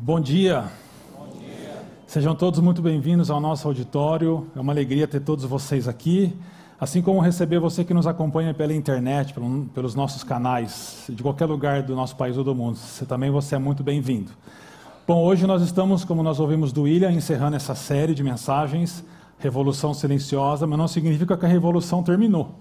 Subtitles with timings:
[0.00, 0.66] Bom dia.
[2.06, 4.46] Sejam todos muito bem-vindos ao nosso auditório.
[4.54, 6.38] É uma alegria ter todos vocês aqui,
[6.80, 9.34] assim como receber você que nos acompanha pela internet,
[9.74, 12.76] pelos nossos canais, de qualquer lugar do nosso país ou do mundo.
[12.76, 14.30] Você também você é muito bem-vindo.
[15.04, 19.04] Bom, hoje nós estamos, como nós ouvimos do William, encerrando essa série de mensagens,
[19.40, 22.54] Revolução Silenciosa, mas não significa que a revolução terminou.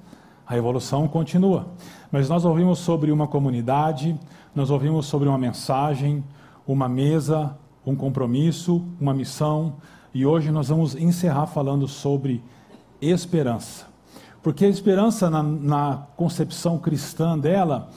[0.45, 1.67] A revolução continua.
[2.11, 4.19] Mas nós ouvimos sobre uma comunidade,
[4.55, 6.23] nós ouvimos sobre uma mensagem,
[6.67, 9.77] uma mesa, um compromisso, uma missão,
[10.13, 12.43] e hoje nós vamos encerrar falando sobre
[13.01, 13.87] esperança.
[14.43, 17.89] Porque a esperança, na, na concepção cristã dela,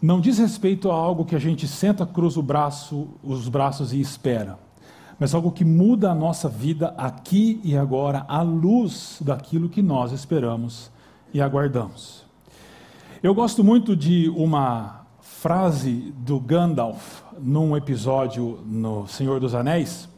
[0.00, 4.58] não diz respeito a algo que a gente senta, cruza braço, os braços e espera,
[5.18, 10.12] mas algo que muda a nossa vida aqui e agora, à luz daquilo que nós
[10.12, 10.90] esperamos
[11.32, 12.24] e aguardamos.
[13.22, 20.08] Eu gosto muito de uma frase do Gandalf num episódio no Senhor dos Anéis,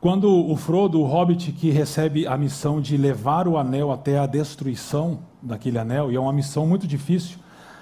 [0.00, 4.26] quando o Frodo, o hobbit que recebe a missão de levar o anel até a
[4.26, 7.38] destruição daquele anel, e é uma missão muito difícil,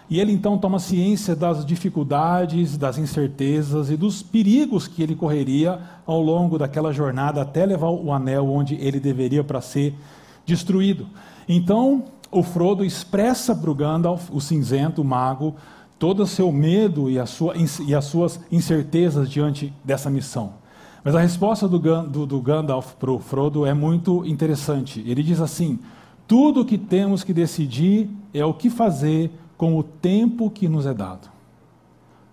[0.08, 5.80] e ele então toma ciência das dificuldades, das incertezas e dos perigos que ele correria
[6.06, 9.94] ao longo daquela jornada até levar o anel onde ele deveria para ser
[10.46, 11.06] destruído.
[11.48, 15.56] Então, o Frodo expressa para o Gandalf, o cinzento, o mago,
[16.02, 17.54] todo o seu medo e, sua,
[17.86, 20.54] e, as suas incertezas diante dessa missão.
[21.04, 24.98] Mas a resposta do, do, do Gandalf para o Frodo é muito interessante.
[25.06, 25.78] Ele diz assim:
[26.26, 30.86] tudo o que temos que decidir é o que fazer com o tempo que nos
[30.86, 31.30] é dado.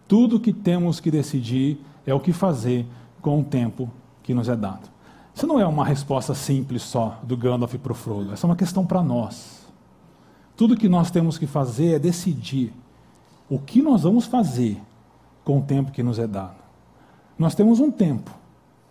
[0.08, 2.88] Tudo o que temos que decidir é o que fazer
[3.22, 3.88] com o tempo
[4.24, 4.90] que nos é dado.
[5.36, 8.56] Isso não é uma resposta simples só do Gandalf para o Frodo, essa é uma
[8.56, 9.60] questão para nós.
[10.58, 12.74] Tudo o que nós temos que fazer é decidir
[13.50, 14.82] o que nós vamos fazer
[15.44, 16.58] com o tempo que nos é dado?
[17.38, 18.32] Nós temos um tempo.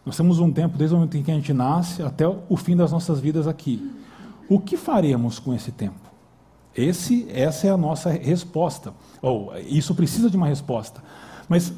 [0.05, 2.75] Nós temos um tempo desde o momento em que a gente nasce até o fim
[2.75, 3.95] das nossas vidas aqui.
[4.49, 6.09] O que faremos com esse tempo?
[6.75, 8.95] Esse, essa é a nossa resposta.
[9.21, 11.03] Ou isso precisa de uma resposta.
[11.49, 11.73] Mas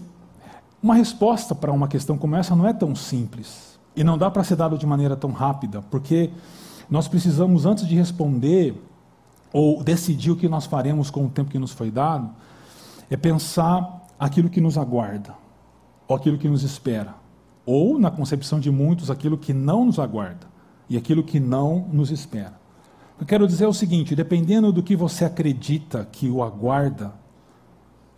[0.82, 4.44] uma resposta para uma questão como essa não é tão simples e não dá para
[4.44, 6.30] ser dado de maneira tão rápida, porque
[6.88, 8.74] nós precisamos antes de responder
[9.52, 12.30] ou decidir o que nós faremos com o tempo que nos foi dado,
[13.10, 15.34] é pensar aquilo que nos aguarda,
[16.06, 17.14] ou aquilo que nos espera,
[17.66, 20.46] ou, na concepção de muitos, aquilo que não nos aguarda
[20.88, 22.58] e aquilo que não nos espera.
[23.20, 27.12] Eu quero dizer o seguinte: dependendo do que você acredita que o aguarda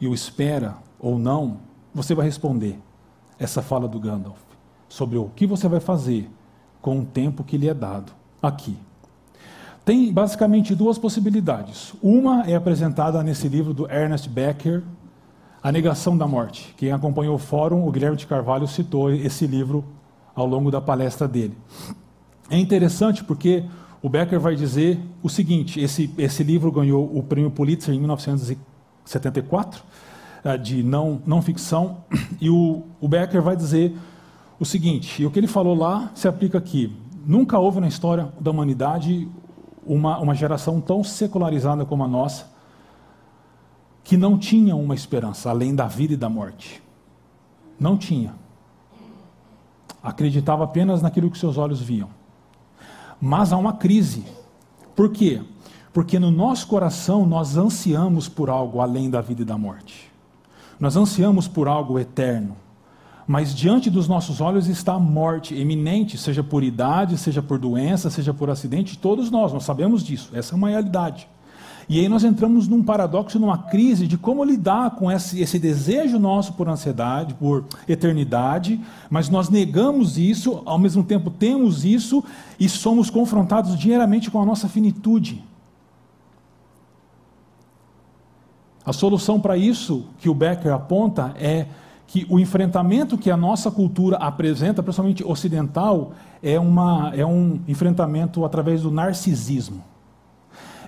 [0.01, 1.59] e o espera ou não,
[1.93, 2.79] você vai responder
[3.39, 4.41] essa fala do Gandalf
[4.89, 6.31] sobre o que você vai fazer
[6.81, 8.77] com o tempo que lhe é dado aqui.
[9.85, 11.93] Tem basicamente duas possibilidades.
[12.01, 14.85] Uma é apresentada nesse livro do Ernest Becker,
[15.61, 16.73] A Negação da Morte.
[16.77, 19.85] Quem acompanhou o fórum, o Guilherme de Carvalho citou esse livro
[20.37, 21.57] ao longo da palestra dele.
[22.49, 23.65] É interessante porque
[24.01, 29.83] o Becker vai dizer o seguinte: esse, esse livro ganhou o prêmio Pulitzer em 1974,
[30.45, 32.05] eh, de não, não ficção,
[32.41, 33.97] e o, o Becker vai dizer
[34.61, 36.97] o seguinte: e o que ele falou lá se aplica aqui.
[37.27, 39.29] Nunca houve na história da humanidade
[39.85, 42.47] uma, uma geração tão secularizada como a nossa,
[44.05, 46.83] que não tinha uma esperança além da vida e da morte.
[47.79, 48.35] Não tinha.
[50.03, 52.09] Acreditava apenas naquilo que seus olhos viam.
[53.21, 54.25] Mas há uma crise.
[54.97, 55.41] Por quê?
[55.93, 60.11] Porque no nosso coração nós ansiamos por algo além da vida e da morte.
[60.81, 62.57] Nós ansiamos por algo eterno.
[63.27, 68.11] Mas diante dos nossos olhos está a morte eminente, seja por idade, seja por doença,
[68.11, 71.29] seja por acidente, todos nós, nós sabemos disso, essa é uma realidade.
[71.89, 76.19] E aí nós entramos num paradoxo, numa crise de como lidar com esse, esse desejo
[76.19, 82.25] nosso por ansiedade, por eternidade, mas nós negamos isso, ao mesmo tempo temos isso
[82.59, 85.43] e somos confrontados diariamente com a nossa finitude.
[88.85, 91.67] A solução para isso que o Becker aponta é
[92.13, 98.45] que o enfrentamento que a nossa cultura apresenta, principalmente ocidental, é, uma, é um enfrentamento
[98.45, 99.83] através do narcisismo.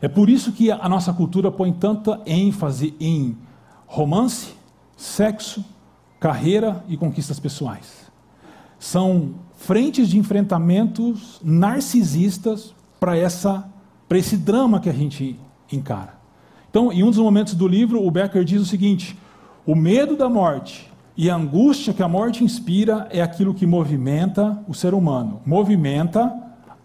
[0.03, 3.39] É por isso que a nossa cultura põe tanta ênfase em
[3.87, 4.53] romance,
[4.99, 5.65] sexo,
[6.21, 8.13] carreira e conquistas pessoais.
[8.79, 13.67] São frentes de enfrentamentos narcisistas para essa
[14.07, 15.41] para esse drama que a gente
[15.73, 16.19] encara.
[16.69, 19.17] Então, em um dos momentos do livro, o Becker diz o seguinte:
[19.65, 24.59] o medo da morte e a angústia que a morte inspira é aquilo que movimenta
[24.67, 26.33] o ser humano, movimenta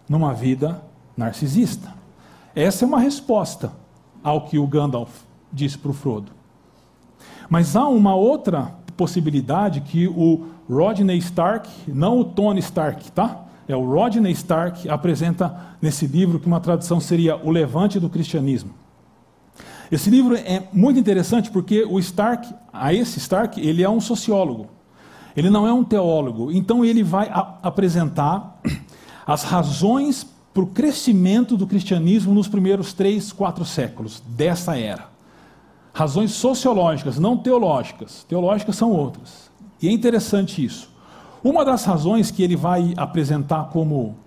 [0.08, 0.82] numa vida
[1.18, 1.94] narcisista.
[2.56, 3.72] Essa é uma resposta
[4.24, 5.22] ao que o Gandalf
[5.52, 6.32] disse para o Frodo.
[7.50, 13.46] Mas há uma outra possibilidade que o Rodney Stark, não o Tony Stark, tá?
[13.68, 18.74] É o Rodney Stark apresenta nesse livro que uma tradução seria O Levante do Cristianismo.
[19.92, 24.68] Esse livro é muito interessante porque o Stark, a esse Stark, ele é um sociólogo.
[25.36, 26.52] Ele não é um teólogo.
[26.52, 27.30] Então ele vai
[27.64, 28.60] apresentar
[29.26, 35.08] as razões para o crescimento do cristianismo nos primeiros três, quatro séculos dessa era.
[35.94, 38.24] Razões sociológicas, não teológicas.
[38.28, 39.50] Teológicas são outras.
[39.82, 40.90] E é interessante isso.
[41.44, 44.18] Uma das razões que ele vai apresentar como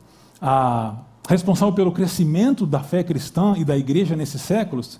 [0.41, 0.95] a
[1.29, 4.99] responsável pelo crescimento da fé cristã e da igreja nesses séculos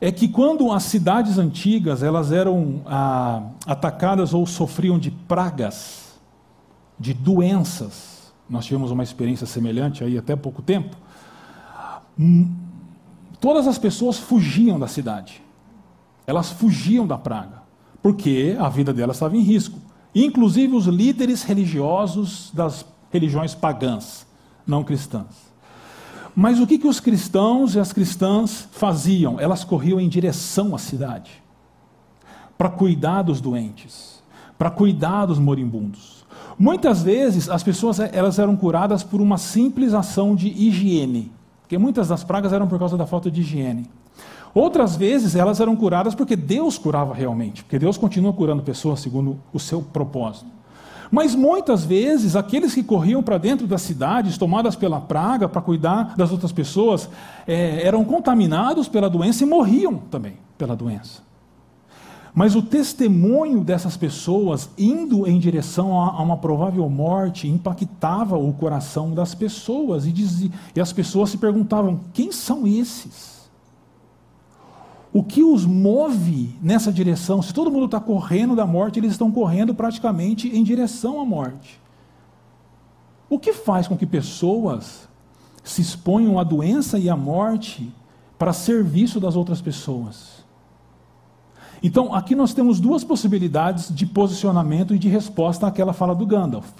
[0.00, 6.14] é que quando as cidades antigas elas eram ah, atacadas ou sofriam de pragas,
[6.98, 10.96] de doenças, nós tivemos uma experiência semelhante aí até pouco tempo,
[12.18, 12.54] hum,
[13.40, 15.42] todas as pessoas fugiam da cidade,
[16.26, 17.62] elas fugiam da praga,
[18.02, 19.78] porque a vida delas estava em risco,
[20.14, 24.26] inclusive os líderes religiosos das religiões pagãs,
[24.66, 25.53] não cristãs.
[26.34, 29.38] Mas o que, que os cristãos e as cristãs faziam?
[29.38, 31.30] Elas corriam em direção à cidade
[32.58, 34.22] para cuidar dos doentes,
[34.58, 36.24] para cuidar dos moribundos.
[36.58, 41.32] Muitas vezes as pessoas elas eram curadas por uma simples ação de higiene,
[41.62, 43.88] porque muitas das pragas eram por causa da falta de higiene.
[44.54, 49.38] Outras vezes elas eram curadas porque Deus curava realmente, porque Deus continua curando pessoas segundo
[49.52, 50.46] o seu propósito.
[51.10, 56.14] Mas muitas vezes, aqueles que corriam para dentro das cidades, tomadas pela praga, para cuidar
[56.16, 57.08] das outras pessoas,
[57.46, 61.22] é, eram contaminados pela doença e morriam também pela doença.
[62.34, 69.14] Mas o testemunho dessas pessoas indo em direção a, uma provável morte impactava o coração
[69.14, 73.33] das pessoas e, e as pessoas se perguntavam: quem são esses?
[75.14, 77.40] O que os move nessa direção?
[77.40, 81.80] Se todo mundo está correndo da morte, eles estão correndo praticamente em direção à morte.
[83.30, 85.08] O que faz com que pessoas
[85.62, 87.94] se exponham à doença e à morte
[88.36, 90.44] para serviço das outras pessoas?
[91.80, 96.72] Então, aqui nós temos duas possibilidades de posicionamento e de resposta àquela fala do Gandalf.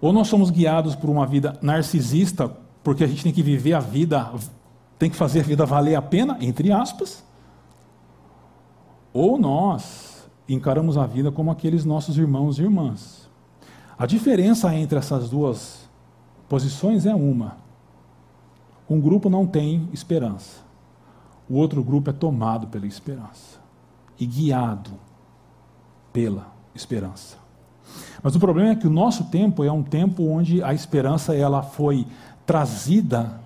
[0.00, 3.80] Ou nós somos guiados por uma vida narcisista, porque a gente tem que viver a
[3.80, 4.30] vida
[5.00, 7.24] tem que fazer a vida valer a pena, entre aspas,
[9.14, 13.26] ou nós encaramos a vida como aqueles nossos irmãos e irmãs.
[13.98, 15.88] A diferença entre essas duas
[16.50, 17.56] posições é uma.
[18.90, 20.60] Um grupo não tem esperança,
[21.48, 23.58] o outro grupo é tomado pela esperança
[24.18, 24.90] e guiado
[26.12, 27.38] pela esperança.
[28.22, 31.62] Mas o problema é que o nosso tempo é um tempo onde a esperança ela
[31.62, 32.06] foi
[32.44, 33.40] trazida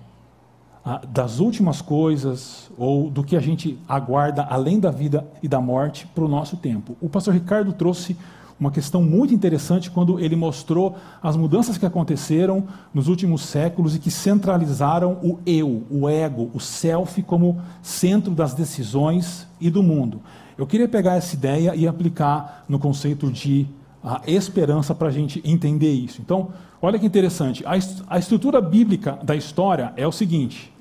[1.09, 6.05] das últimas coisas ou do que a gente aguarda além da vida e da morte
[6.13, 6.95] para o nosso tempo.
[7.01, 8.15] O pastor Ricardo trouxe
[8.59, 13.99] uma questão muito interessante quando ele mostrou as mudanças que aconteceram nos últimos séculos e
[13.99, 20.21] que centralizaram o eu, o ego, o self como centro das decisões e do mundo.
[20.57, 23.67] Eu queria pegar essa ideia e aplicar no conceito de
[24.01, 26.21] a esperança para a gente entender isso.
[26.21, 26.49] Então,
[26.79, 27.65] olha que interessante.
[27.65, 27.71] A,
[28.07, 30.71] a estrutura bíblica da história é o seguinte: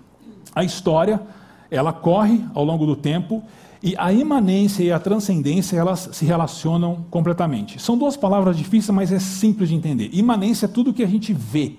[0.54, 1.20] a história,
[1.70, 3.42] ela corre ao longo do tempo
[3.82, 7.80] e a imanência e a transcendência, elas se relacionam completamente.
[7.82, 10.08] São duas palavras difíceis, mas é simples de entender.
[10.12, 11.74] Imanência é tudo que a gente vê,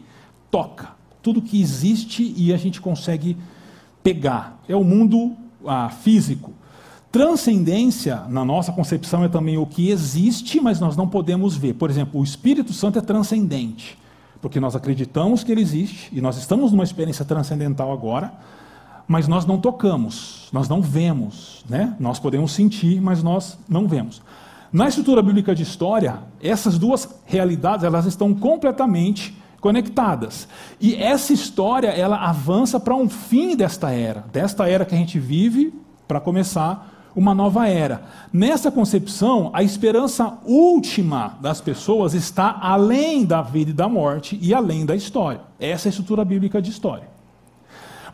[0.52, 0.90] toca,
[1.24, 3.36] tudo que existe e a gente consegue
[4.04, 4.60] pegar.
[4.70, 6.54] É o mundo ah, físico.
[7.12, 11.74] Transcendência, na nossa concepção, é também o que existe, mas nós não podemos ver.
[11.74, 13.98] Por exemplo, o Espírito Santo é transcendente,
[14.42, 18.32] porque nós acreditamos que ele existe e nós estamos numa experiência transcendental agora,
[19.08, 21.96] mas nós não tocamos, nós não vemos, né?
[22.00, 24.22] Nós podemos sentir, mas nós não vemos.
[24.72, 30.48] Na estrutura bíblica de história, essas duas realidades elas estão completamente conectadas.
[30.80, 35.20] E essa história ela avança para um fim desta era, desta era que a gente
[35.20, 35.74] vive
[36.08, 38.04] para começar uma nova era.
[38.34, 44.54] Nessa concepção, a esperança última das pessoas está além da vida e da morte e
[44.54, 45.42] além da história.
[45.60, 47.15] Essa é a estrutura bíblica de história.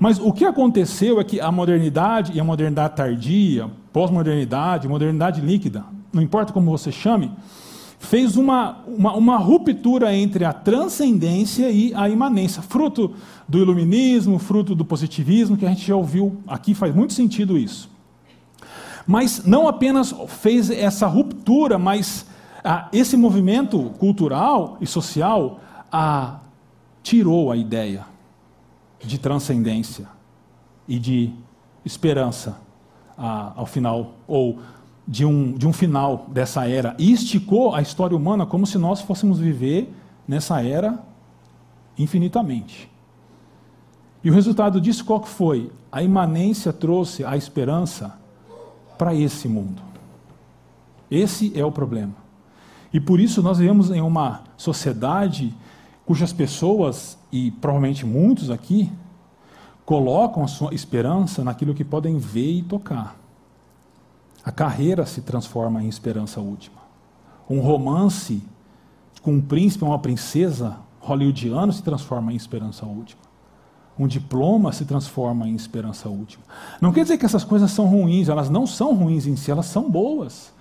[0.01, 5.85] Mas o que aconteceu é que a modernidade e a modernidade tardia, pós-modernidade, modernidade líquida,
[6.11, 7.31] não importa como você chame,
[7.99, 13.13] fez uma, uma, uma, ruptura entre a transcendência e a imanência, fruto
[13.47, 17.87] do iluminismo, fruto do positivismo, que a gente já ouviu aqui, faz muito sentido isso.
[19.05, 22.25] Mas não apenas fez essa ruptura, mas
[22.63, 25.59] ah, esse movimento cultural e social
[25.91, 26.39] ah,
[27.03, 28.09] tirou a ideia
[29.03, 30.07] de transcendência
[30.87, 31.31] e de
[31.83, 32.57] esperança
[33.17, 34.59] ao final, ou
[35.07, 39.01] de um, de um final dessa era e esticou a história humana como se nós
[39.01, 39.93] fôssemos viver
[40.27, 40.99] nessa era
[41.97, 42.89] infinitamente.
[44.23, 45.71] E o resultado disso qual que foi?
[45.91, 48.17] A imanência trouxe a esperança
[48.97, 49.81] para esse mundo.
[51.09, 52.13] Esse é o problema.
[52.93, 55.53] E por isso nós vivemos em uma sociedade
[56.05, 58.91] cujas pessoas, e provavelmente muitos aqui,
[59.85, 63.15] colocam a sua esperança naquilo que podem ver e tocar.
[64.43, 66.81] A carreira se transforma em esperança última.
[67.49, 68.41] Um romance
[69.21, 73.21] com um príncipe ou uma princesa hollywoodiano se transforma em esperança última.
[73.99, 76.43] Um diploma se transforma em esperança última.
[76.79, 79.65] Não quer dizer que essas coisas são ruins, elas não são ruins em si, elas
[79.65, 80.53] são boas.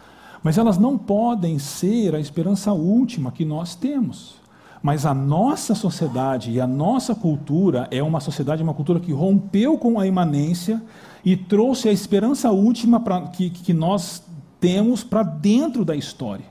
[0.43, 4.40] Mas elas não podem ser a esperança última que nós temos.
[4.83, 9.77] Mas a nossa sociedade e a nossa cultura é uma sociedade, uma cultura que rompeu
[9.77, 10.83] com a imanência
[11.25, 14.23] e trouxe a esperança última pra, que, que nós
[14.59, 16.47] temos para dentro da história.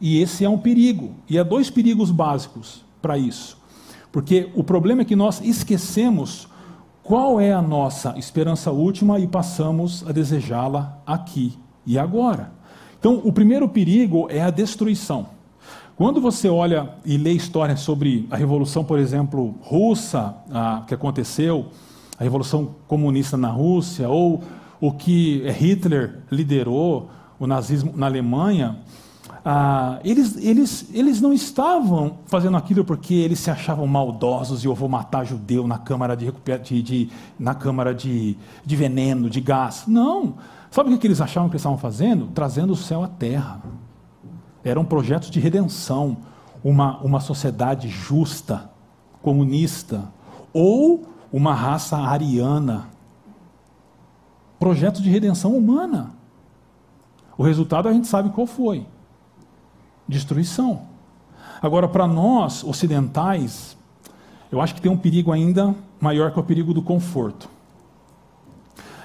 [0.00, 1.14] E esse é um perigo.
[1.28, 3.58] E há dois perigos básicos para isso.
[4.12, 6.48] Porque o problema é que nós esquecemos
[7.02, 12.52] qual é a nossa esperança última e passamos a desejá-la aqui e agora.
[12.98, 15.39] Então, o primeiro perigo é a destruição.
[16.00, 21.66] Quando você olha e lê histórias sobre a revolução, por exemplo, russa, a, que aconteceu,
[22.18, 24.42] a revolução comunista na Rússia, ou
[24.80, 28.78] o que Hitler liderou, o nazismo na Alemanha,
[29.44, 34.74] ah, eles, eles, eles não estavam fazendo aquilo porque eles se achavam maldosos e eu
[34.74, 36.32] vou matar judeu na câmara de,
[36.64, 39.84] de, de na câmara de, de veneno, de gás.
[39.86, 40.36] Não.
[40.70, 42.28] Sabe o que eles achavam que eles estavam fazendo?
[42.28, 43.60] Trazendo o céu à terra.
[44.64, 46.18] Eram projetos de redenção,
[46.62, 48.70] uma, uma sociedade justa,
[49.22, 50.04] comunista,
[50.52, 52.88] ou uma raça ariana.
[54.58, 56.12] Projeto de redenção humana.
[57.38, 58.86] O resultado a gente sabe qual foi
[60.10, 60.82] destruição.
[61.62, 63.76] Agora, para nós ocidentais,
[64.50, 67.48] eu acho que tem um perigo ainda maior que o perigo do conforto.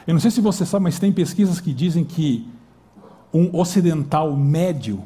[0.07, 2.47] Eu não sei se você sabe, mas tem pesquisas que dizem que
[3.33, 5.03] um ocidental médio,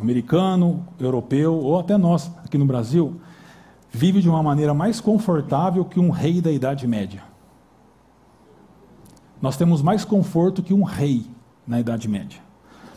[0.00, 3.20] americano, europeu, ou até nós aqui no Brasil,
[3.90, 7.22] vive de uma maneira mais confortável que um rei da Idade Média.
[9.40, 11.26] Nós temos mais conforto que um rei
[11.66, 12.40] na Idade Média.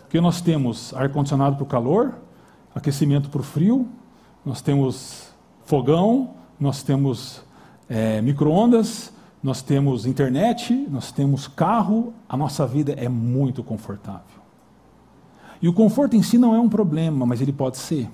[0.01, 2.15] Porque nós temos ar-condicionado para o calor,
[2.75, 3.88] aquecimento para o frio,
[4.45, 5.33] nós temos
[5.65, 7.41] fogão, nós temos
[7.89, 14.33] é, micro-ondas, nós temos internet, nós temos carro, a nossa vida é muito confortável.
[15.63, 18.10] E o conforto em si não é um problema, mas ele pode ser.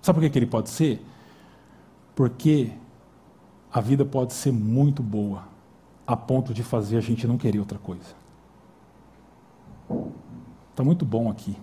[0.00, 1.04] Sabe por que, ele pode ser?
[2.14, 2.72] Porque
[3.70, 5.44] a vida pode ser muito boa,
[6.06, 8.14] a ponto de fazer a gente não querer outra coisa.
[10.70, 11.54] Está muito bom aqui.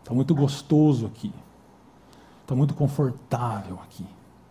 [0.00, 1.32] Está muito gostoso aqui.
[2.42, 4.04] Está muito confortável aqui.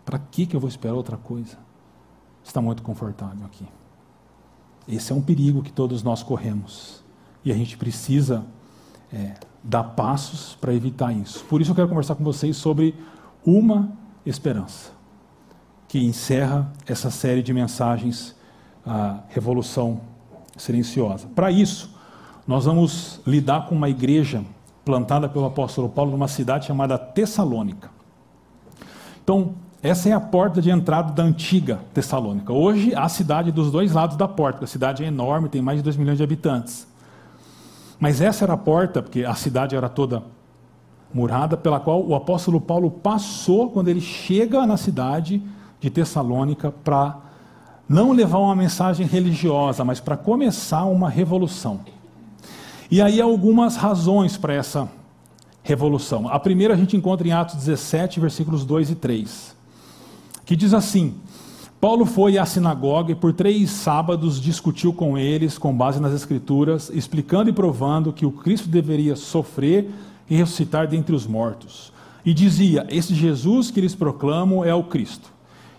[0.03, 1.55] Para que eu vou esperar outra coisa?
[2.43, 3.67] Está muito confortável aqui.
[4.87, 7.03] Esse é um perigo que todos nós corremos.
[7.43, 8.43] E a gente precisa
[9.13, 9.33] é,
[9.63, 11.43] dar passos para evitar isso.
[11.45, 12.95] Por isso eu quero conversar com vocês sobre
[13.45, 13.91] uma
[14.25, 14.91] esperança,
[15.87, 18.35] que encerra essa série de mensagens,
[18.85, 20.01] a Revolução
[20.57, 21.27] Silenciosa.
[21.35, 21.93] Para isso,
[22.47, 24.43] nós vamos lidar com uma igreja
[24.83, 27.89] plantada pelo apóstolo Paulo numa cidade chamada Tessalônica.
[29.23, 32.53] Então, essa é a porta de entrada da antiga Tessalônica.
[32.53, 34.63] Hoje, a cidade dos dois lados da porta.
[34.63, 36.87] A cidade é enorme, tem mais de 2 milhões de habitantes.
[37.99, 40.23] Mas essa era a porta, porque a cidade era toda
[41.13, 45.41] murada, pela qual o apóstolo Paulo passou quando ele chega na cidade
[45.79, 47.17] de Tessalônica para
[47.87, 51.81] não levar uma mensagem religiosa, mas para começar uma revolução.
[52.89, 54.89] E aí algumas razões para essa
[55.63, 56.27] revolução.
[56.27, 59.55] A primeira a gente encontra em Atos 17, versículos 2 e 3,
[60.45, 61.15] que diz assim:
[61.85, 66.89] Paulo foi à sinagoga e por três sábados discutiu com eles, com base nas Escrituras,
[66.91, 69.91] explicando e provando que o Cristo deveria sofrer
[70.27, 71.93] e ressuscitar dentre os mortos.
[72.25, 75.29] E dizia: Esse Jesus que eles proclamam é o Cristo.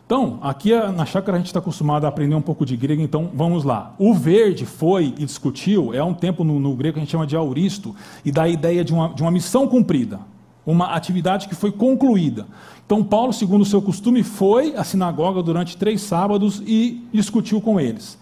[0.07, 3.29] Então, aqui na chácara a gente está acostumado a aprender um pouco de grego, então
[3.35, 3.93] vamos lá.
[3.99, 7.27] O verde foi e discutiu, é um tempo no, no grego que a gente chama
[7.27, 10.21] de auristo, e dá a ideia de uma, de uma missão cumprida,
[10.67, 12.47] uma atividade que foi concluída.
[12.85, 17.81] Então, Paulo, segundo o seu costume, foi à sinagoga durante três sábados e discutiu com
[17.81, 18.19] eles.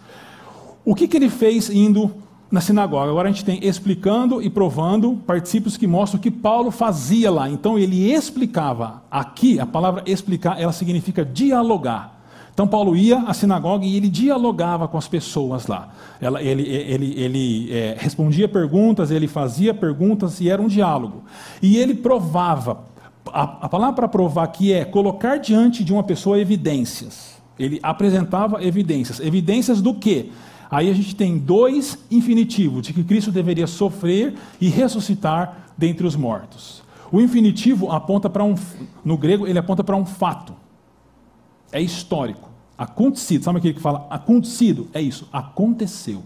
[0.84, 2.14] O que, que ele fez indo
[2.54, 3.10] na sinagoga.
[3.10, 7.50] Agora a gente tem explicando e provando particípios que mostram o que Paulo fazia lá.
[7.50, 9.02] Então ele explicava.
[9.10, 12.13] Aqui a palavra explicar, ela significa dialogar.
[12.54, 15.92] Então Paulo ia à sinagoga e ele dialogava com as pessoas lá.
[16.40, 21.24] Ele ele, ele é, respondia perguntas, ele fazia perguntas e era um diálogo.
[21.60, 22.84] E ele provava.
[23.32, 27.34] A, a palavra para provar aqui é colocar diante de uma pessoa evidências.
[27.58, 29.18] Ele apresentava evidências.
[29.18, 30.30] Evidências do quê?
[30.70, 36.14] Aí a gente tem dois infinitivos de que Cristo deveria sofrer e ressuscitar dentre os
[36.14, 36.84] mortos.
[37.10, 38.54] O infinitivo aponta para um,
[39.04, 40.63] no grego, ele aponta para um fato
[41.74, 42.48] é histórico.
[42.78, 43.44] Acontecido.
[43.44, 44.88] Sabe aquele que fala acontecido?
[44.94, 45.28] É isso.
[45.32, 46.22] Aconteceu.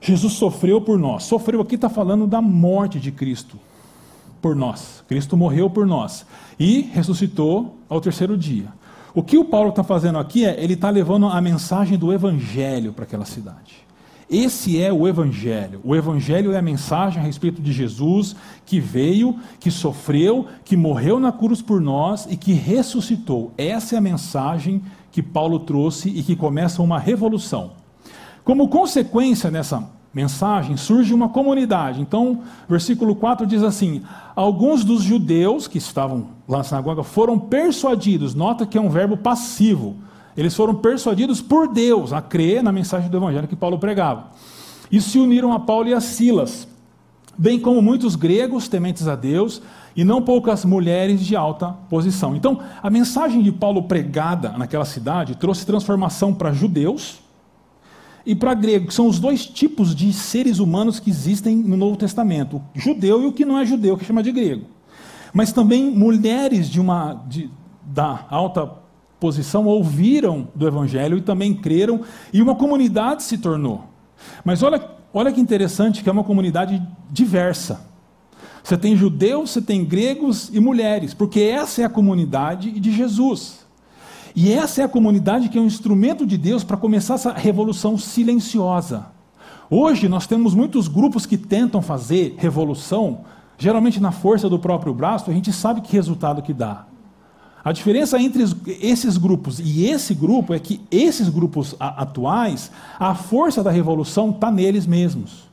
[0.00, 1.24] Jesus sofreu por nós.
[1.24, 3.58] Sofreu aqui está falando da morte de Cristo
[4.40, 5.02] por nós.
[5.08, 6.24] Cristo morreu por nós
[6.60, 8.72] e ressuscitou ao terceiro dia.
[9.14, 12.92] O que o Paulo está fazendo aqui é ele está levando a mensagem do Evangelho
[12.92, 13.87] para aquela cidade.
[14.30, 15.80] Esse é o Evangelho.
[15.82, 21.18] O Evangelho é a mensagem a respeito de Jesus que veio, que sofreu, que morreu
[21.18, 23.52] na cruz por nós e que ressuscitou.
[23.56, 27.72] Essa é a mensagem que Paulo trouxe e que começa uma revolução.
[28.44, 32.02] Como consequência dessa mensagem, surge uma comunidade.
[32.02, 34.02] Então, versículo 4 diz assim:
[34.36, 38.34] Alguns dos judeus que estavam lá na sinagoga foram persuadidos.
[38.34, 39.96] Nota que é um verbo passivo
[40.38, 44.28] eles foram persuadidos por Deus a crer na mensagem do Evangelho que Paulo pregava.
[44.88, 46.68] E se uniram a Paulo e a Silas,
[47.36, 49.60] bem como muitos gregos tementes a Deus
[49.96, 52.36] e não poucas mulheres de alta posição.
[52.36, 57.18] Então, a mensagem de Paulo pregada naquela cidade trouxe transformação para judeus
[58.24, 61.96] e para gregos, que são os dois tipos de seres humanos que existem no Novo
[61.96, 64.66] Testamento: o judeu e o que não é judeu, que chama de grego.
[65.34, 67.50] Mas também mulheres de uma de,
[67.84, 68.86] da alta
[69.20, 72.00] posição ouviram do Evangelho e também creram,
[72.32, 73.84] e uma comunidade se tornou.
[74.44, 74.82] Mas olha,
[75.12, 77.86] olha que interessante que é uma comunidade diversa.
[78.62, 83.66] Você tem judeus, você tem gregos e mulheres, porque essa é a comunidade de Jesus.
[84.36, 87.96] E essa é a comunidade que é um instrumento de Deus para começar essa revolução
[87.96, 89.06] silenciosa.
[89.70, 93.24] Hoje nós temos muitos grupos que tentam fazer revolução,
[93.58, 96.86] geralmente na força do próprio braço, a gente sabe que resultado que dá.
[97.68, 98.42] A diferença entre
[98.80, 104.50] esses grupos e esse grupo é que esses grupos atuais, a força da revolução está
[104.50, 105.46] neles mesmos.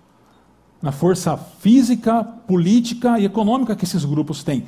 [0.82, 4.64] Na força física, política e econômica que esses grupos têm.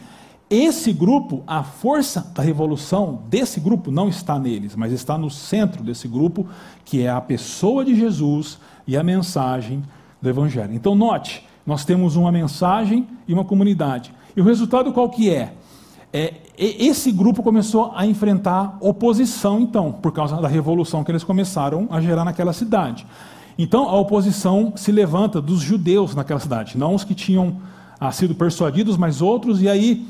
[0.50, 5.82] Esse grupo, a força da revolução desse grupo não está neles, mas está no centro
[5.86, 6.46] desse grupo,
[6.84, 9.84] que é a pessoa de Jesus e a mensagem
[10.22, 10.74] do Evangelho.
[10.74, 14.14] Então, note, nós temos uma mensagem e uma comunidade.
[14.36, 15.54] E o resultado qual que é?
[16.12, 21.88] É, esse grupo começou a enfrentar oposição, então, por causa da revolução que eles começaram
[21.92, 23.06] a gerar naquela cidade.
[23.58, 27.58] Então, a oposição se levanta dos judeus naquela cidade, não os que tinham
[28.00, 30.08] ah, sido persuadidos, mas outros, e aí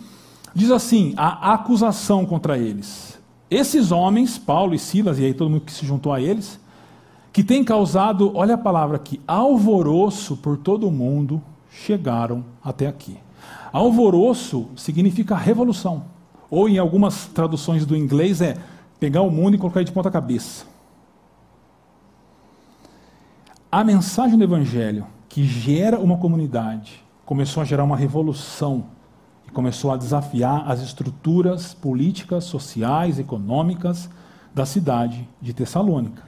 [0.54, 3.18] diz assim: a acusação contra eles.
[3.50, 6.60] Esses homens, Paulo e Silas, e aí todo mundo que se juntou a eles,
[7.32, 13.18] que tem causado, olha a palavra aqui, alvoroço por todo o mundo, chegaram até aqui.
[13.72, 16.06] Alvoroço significa revolução.
[16.50, 18.56] Ou em algumas traduções do inglês é
[19.00, 20.66] pegar o mundo e colocar ele de ponta cabeça.
[23.72, 28.86] A mensagem do evangelho que gera uma comunidade começou a gerar uma revolução
[29.46, 34.10] e começou a desafiar as estruturas políticas, sociais, econômicas
[34.56, 36.24] da cidade de Tessalônica.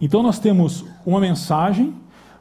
[0.00, 1.94] Então nós temos uma mensagem,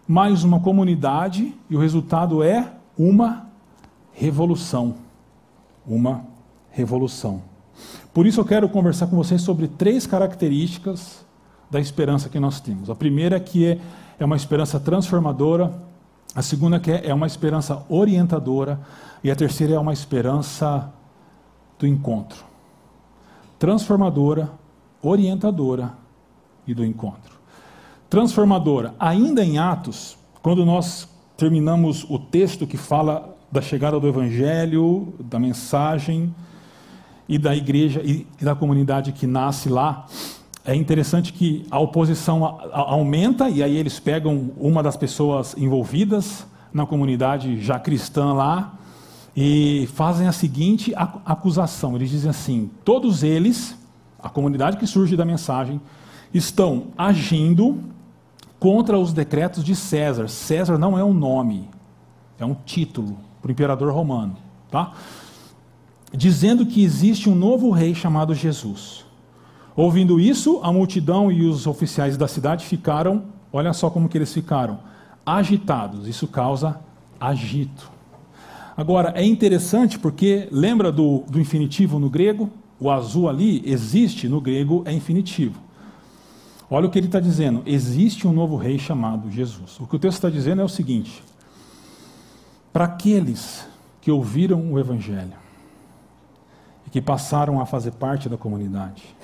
[0.07, 3.47] mais uma comunidade, e o resultado é uma
[4.13, 4.95] revolução.
[5.85, 6.25] Uma
[6.71, 7.41] revolução.
[8.13, 11.25] Por isso eu quero conversar com vocês sobre três características
[11.69, 12.89] da esperança que nós temos.
[12.89, 13.79] A primeira é que é,
[14.19, 15.73] é uma esperança transformadora,
[16.35, 18.79] a segunda que é, é uma esperança orientadora
[19.23, 20.91] e a terceira é uma esperança
[21.79, 22.43] do encontro.
[23.57, 24.51] Transformadora,
[25.01, 25.93] orientadora
[26.67, 27.39] e do encontro.
[28.09, 35.13] Transformadora, ainda em Atos, quando nós terminamos o texto que fala da chegada do Evangelho,
[35.19, 36.33] da mensagem
[37.29, 40.07] e da igreja e da comunidade que nasce lá.
[40.65, 46.87] É interessante que a oposição aumenta e aí eles pegam uma das pessoas envolvidas na
[46.87, 48.73] comunidade já cristã lá
[49.37, 51.95] e fazem a seguinte acusação.
[51.95, 53.77] Eles dizem assim: todos eles,
[54.17, 55.79] a comunidade que surge da mensagem,
[56.33, 57.83] estão agindo
[58.59, 60.27] contra os decretos de César.
[60.27, 61.69] César não é um nome,
[62.39, 64.37] é um título para o imperador romano,
[64.71, 64.93] tá?
[66.15, 69.03] dizendo que existe um novo rei chamado Jesus.
[69.75, 74.31] Ouvindo isso, a multidão e os oficiais da cidade ficaram, olha só como que eles
[74.31, 74.79] ficaram,
[75.25, 76.07] agitados.
[76.07, 76.79] Isso causa
[77.19, 77.91] agito.
[78.77, 82.49] Agora, é interessante porque lembra do, do infinitivo no grego?
[82.79, 85.59] O azul ali existe no grego, é infinitivo.
[86.69, 89.79] Olha o que ele está dizendo: existe um novo rei chamado Jesus.
[89.79, 91.23] O que o texto está dizendo é o seguinte:
[92.73, 93.67] para aqueles
[94.01, 95.37] que ouviram o Evangelho
[96.87, 99.15] e que passaram a fazer parte da comunidade,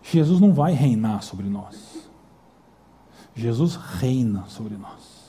[0.00, 2.08] Jesus não vai reinar sobre nós.
[3.34, 5.20] Jesus reina sobre nós.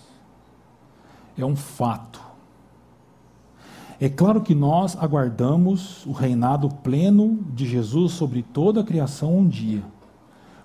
[1.36, 2.22] É um fato.
[4.00, 9.48] É claro que nós aguardamos o reinado pleno de Jesus sobre toda a criação um
[9.48, 9.84] dia,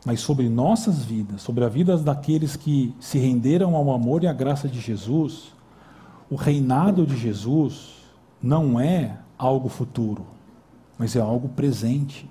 [0.04, 4.32] mas sobre nossas vidas, sobre a vida daqueles que se renderam ao amor e à
[4.32, 5.54] graça de Jesus,
[6.30, 7.96] o reinado de Jesus
[8.42, 10.26] não é algo futuro,
[10.98, 12.28] mas é algo presente.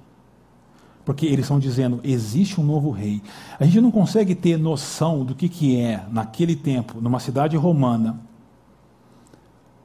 [1.03, 3.21] Porque eles estão dizendo, existe um novo rei.
[3.59, 8.19] A gente não consegue ter noção do que, que é, naquele tempo, numa cidade romana,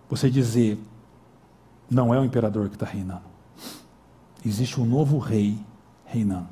[0.08, 0.78] você dizer,
[1.90, 3.22] não é o imperador que está reinando.
[4.44, 5.58] Existe um novo rei
[6.06, 6.48] reinando.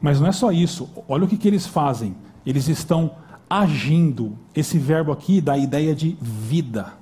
[0.00, 0.88] Mas não é só isso.
[1.08, 2.14] Olha o que, que eles fazem.
[2.46, 3.12] Eles estão
[3.52, 4.38] agindo.
[4.54, 6.94] Esse verbo aqui dá a ideia de vida.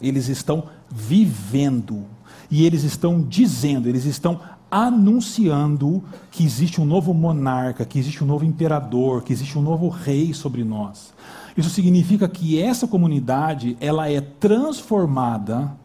[0.00, 2.04] Eles estão vivendo.
[2.48, 8.26] E eles estão dizendo, eles estão anunciando que existe um novo monarca, que existe um
[8.26, 11.12] novo imperador, que existe um novo rei sobre nós.
[11.56, 15.76] Isso significa que essa comunidade, ela é transformada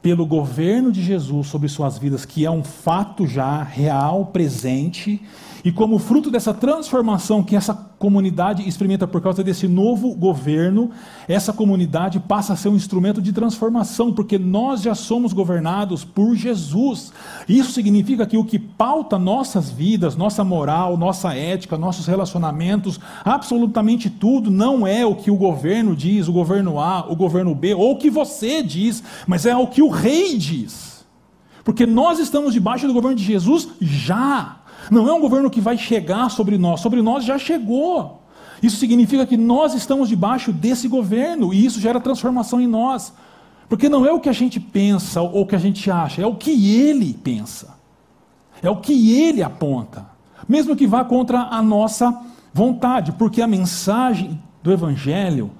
[0.00, 5.20] pelo governo de Jesus sobre suas vidas, que é um fato já real, presente,
[5.64, 10.90] e como fruto dessa transformação que essa comunidade experimenta por causa desse novo governo,
[11.28, 16.34] essa comunidade passa a ser um instrumento de transformação, porque nós já somos governados por
[16.34, 17.12] Jesus.
[17.46, 24.08] Isso significa que o que pauta nossas vidas, nossa moral, nossa ética, nossos relacionamentos, absolutamente
[24.08, 27.92] tudo, não é o que o governo diz, o governo A, o governo B, ou
[27.92, 31.04] o que você diz, mas é o que o rei diz.
[31.62, 34.59] Porque nós estamos debaixo do governo de Jesus já.
[34.90, 38.20] Não é um governo que vai chegar sobre nós, sobre nós já chegou.
[38.62, 43.12] Isso significa que nós estamos debaixo desse governo e isso gera transformação em nós.
[43.68, 46.26] Porque não é o que a gente pensa ou o que a gente acha, é
[46.26, 47.78] o que ele pensa.
[48.62, 50.06] É o que ele aponta.
[50.48, 52.20] Mesmo que vá contra a nossa
[52.52, 55.50] vontade, porque a mensagem do evangelho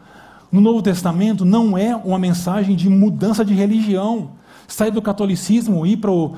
[0.50, 4.32] no Novo Testamento não é uma mensagem de mudança de religião.
[4.66, 6.34] Sair do catolicismo e ir para o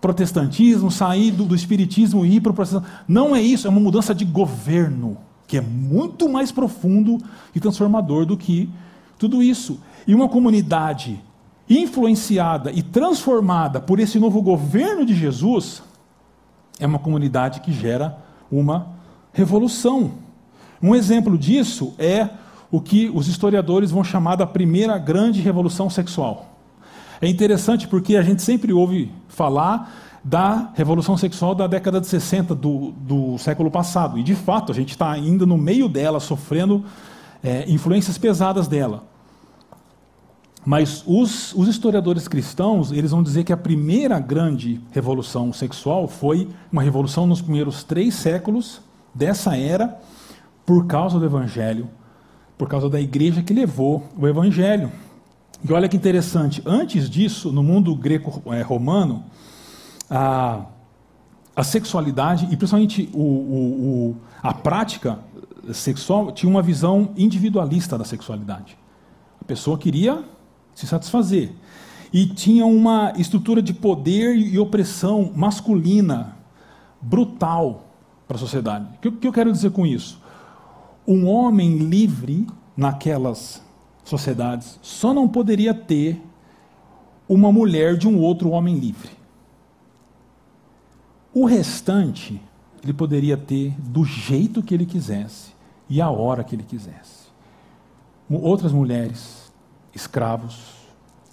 [0.00, 2.96] protestantismo, sair do, do espiritismo e ir para o protestantismo.
[3.06, 7.18] Não é isso, é uma mudança de governo, que é muito mais profundo
[7.54, 8.68] e transformador do que
[9.18, 9.78] tudo isso.
[10.06, 11.20] E uma comunidade
[11.68, 15.82] influenciada e transformada por esse novo governo de Jesus
[16.80, 18.16] é uma comunidade que gera
[18.50, 18.88] uma
[19.32, 20.12] revolução.
[20.82, 22.30] Um exemplo disso é
[22.70, 26.49] o que os historiadores vão chamar da primeira grande revolução sexual.
[27.20, 32.54] É interessante porque a gente sempre ouve falar da revolução sexual da década de 60
[32.54, 34.18] do, do século passado.
[34.18, 36.84] E, de fato, a gente está ainda no meio dela, sofrendo
[37.42, 39.04] é, influências pesadas dela.
[40.64, 46.48] Mas os, os, historiadores cristãos, eles vão dizer que a primeira grande revolução sexual foi
[46.70, 48.82] uma revolução nos primeiros três séculos
[49.14, 49.98] dessa era,
[50.66, 51.88] por causa do Evangelho,
[52.58, 54.92] por causa da igreja que levou o Evangelho.
[55.62, 59.24] E olha que interessante, antes disso, no mundo greco-romano,
[60.08, 60.64] a,
[61.54, 65.18] a sexualidade, e principalmente o, o, o, a prática
[65.72, 68.78] sexual, tinha uma visão individualista da sexualidade.
[69.40, 70.24] A pessoa queria
[70.74, 71.52] se satisfazer.
[72.12, 76.36] E tinha uma estrutura de poder e opressão masculina
[77.00, 77.84] brutal
[78.26, 78.86] para a sociedade.
[78.96, 80.20] O que, que eu quero dizer com isso?
[81.06, 82.46] Um homem livre
[82.76, 83.62] naquelas
[84.04, 86.20] sociedades, só não poderia ter
[87.28, 89.10] uma mulher de um outro homem livre.
[91.32, 92.42] O restante,
[92.82, 95.52] ele poderia ter do jeito que ele quisesse
[95.88, 97.30] e a hora que ele quisesse.
[98.28, 99.52] Outras mulheres,
[99.94, 100.74] escravos,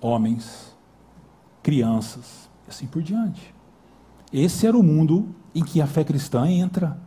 [0.02, 0.76] homens,
[1.64, 3.54] crianças, e assim por diante.
[4.32, 7.00] Esse era o mundo em que a fé cristã entra.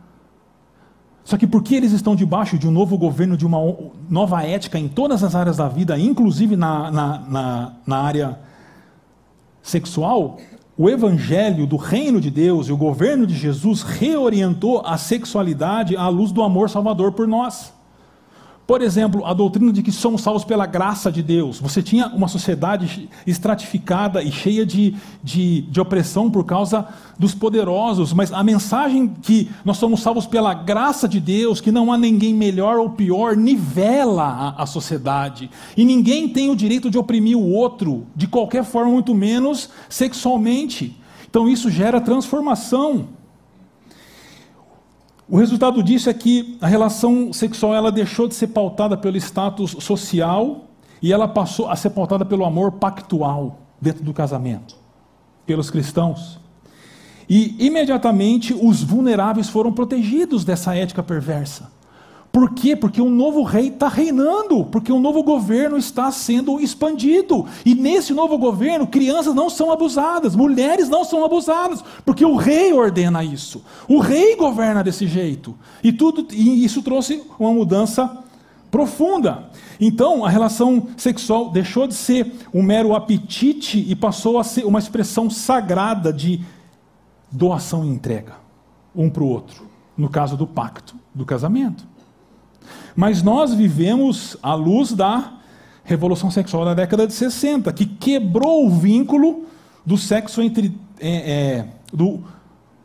[1.31, 3.57] Só que porque eles estão debaixo de um novo governo, de uma
[4.09, 8.39] nova ética em todas as áreas da vida, inclusive na, na, na, na área
[9.63, 10.39] sexual,
[10.77, 16.09] o evangelho do reino de Deus e o governo de Jesus reorientou a sexualidade à
[16.09, 17.73] luz do amor salvador por nós.
[18.71, 21.59] Por exemplo, a doutrina de que somos salvos pela graça de Deus.
[21.59, 26.87] Você tinha uma sociedade estratificada e cheia de, de, de, opressão por causa
[27.19, 31.91] dos poderosos, mas a mensagem que nós somos salvos pela graça de Deus, que não
[31.91, 34.23] há ninguém melhor ou pior, nivela
[34.57, 35.51] a, a sociedade.
[35.75, 40.95] E ninguém tem o direito de oprimir o outro, de qualquer forma, muito menos sexualmente.
[41.29, 43.09] Então isso gera transformação.
[45.31, 49.77] O resultado disso é que a relação sexual ela deixou de ser pautada pelo status
[49.79, 50.65] social
[51.01, 54.75] e ela passou a ser pautada pelo amor pactual dentro do casamento,
[55.45, 56.37] pelos cristãos.
[57.29, 61.71] E imediatamente os vulneráveis foram protegidos dessa ética perversa.
[62.31, 62.77] Por quê?
[62.77, 67.45] Porque um novo rei está reinando, porque um novo governo está sendo expandido.
[67.65, 72.71] E nesse novo governo, crianças não são abusadas, mulheres não são abusadas, porque o rei
[72.71, 73.61] ordena isso.
[73.85, 75.53] O rei governa desse jeito.
[75.83, 78.23] E tudo e isso trouxe uma mudança
[78.71, 79.49] profunda.
[79.77, 84.79] Então, a relação sexual deixou de ser um mero apetite e passou a ser uma
[84.79, 86.39] expressão sagrada de
[87.29, 88.35] doação e entrega,
[88.95, 89.67] um para o outro,
[89.97, 91.90] no caso do pacto, do casamento.
[92.95, 95.33] Mas nós vivemos à luz da
[95.83, 99.45] revolução sexual da década de 60, que quebrou o vínculo
[99.85, 102.23] do sexo entre é, é, do,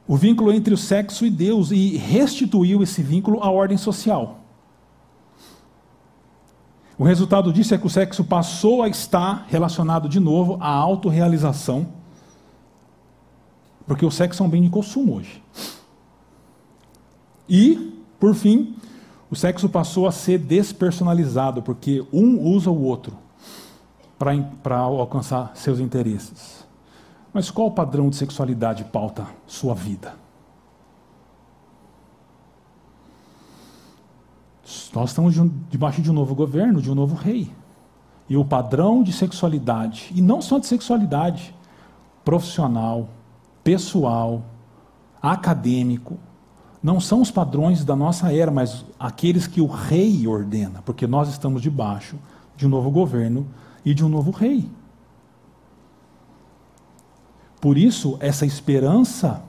[0.08, 4.40] o vínculo entre o sexo e Deus e restituiu esse vínculo à ordem social.
[6.98, 11.88] O resultado disso é que o sexo passou a estar relacionado de novo à autorrealização,
[13.86, 15.42] porque o sexo é um bem de consumo hoje.
[17.48, 18.74] E, por fim,
[19.30, 23.16] o sexo passou a ser despersonalizado, porque um usa o outro
[24.18, 26.64] para alcançar seus interesses.
[27.32, 30.14] Mas qual padrão de sexualidade pauta sua vida?
[34.94, 35.34] Nós estamos
[35.68, 37.50] debaixo de um novo governo, de um novo rei.
[38.28, 41.54] E o padrão de sexualidade, e não só de sexualidade,
[42.24, 43.08] profissional,
[43.62, 44.42] pessoal,
[45.20, 46.18] acadêmico,
[46.86, 51.28] não são os padrões da nossa era, mas aqueles que o rei ordena, porque nós
[51.28, 52.14] estamos debaixo
[52.56, 53.44] de um novo governo
[53.84, 54.70] e de um novo rei.
[57.60, 59.42] Por isso, essa esperança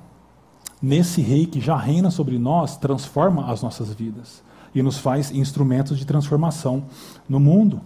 [0.82, 4.42] nesse rei que já reina sobre nós transforma as nossas vidas
[4.74, 6.86] e nos faz instrumentos de transformação
[7.30, 7.82] no mundo.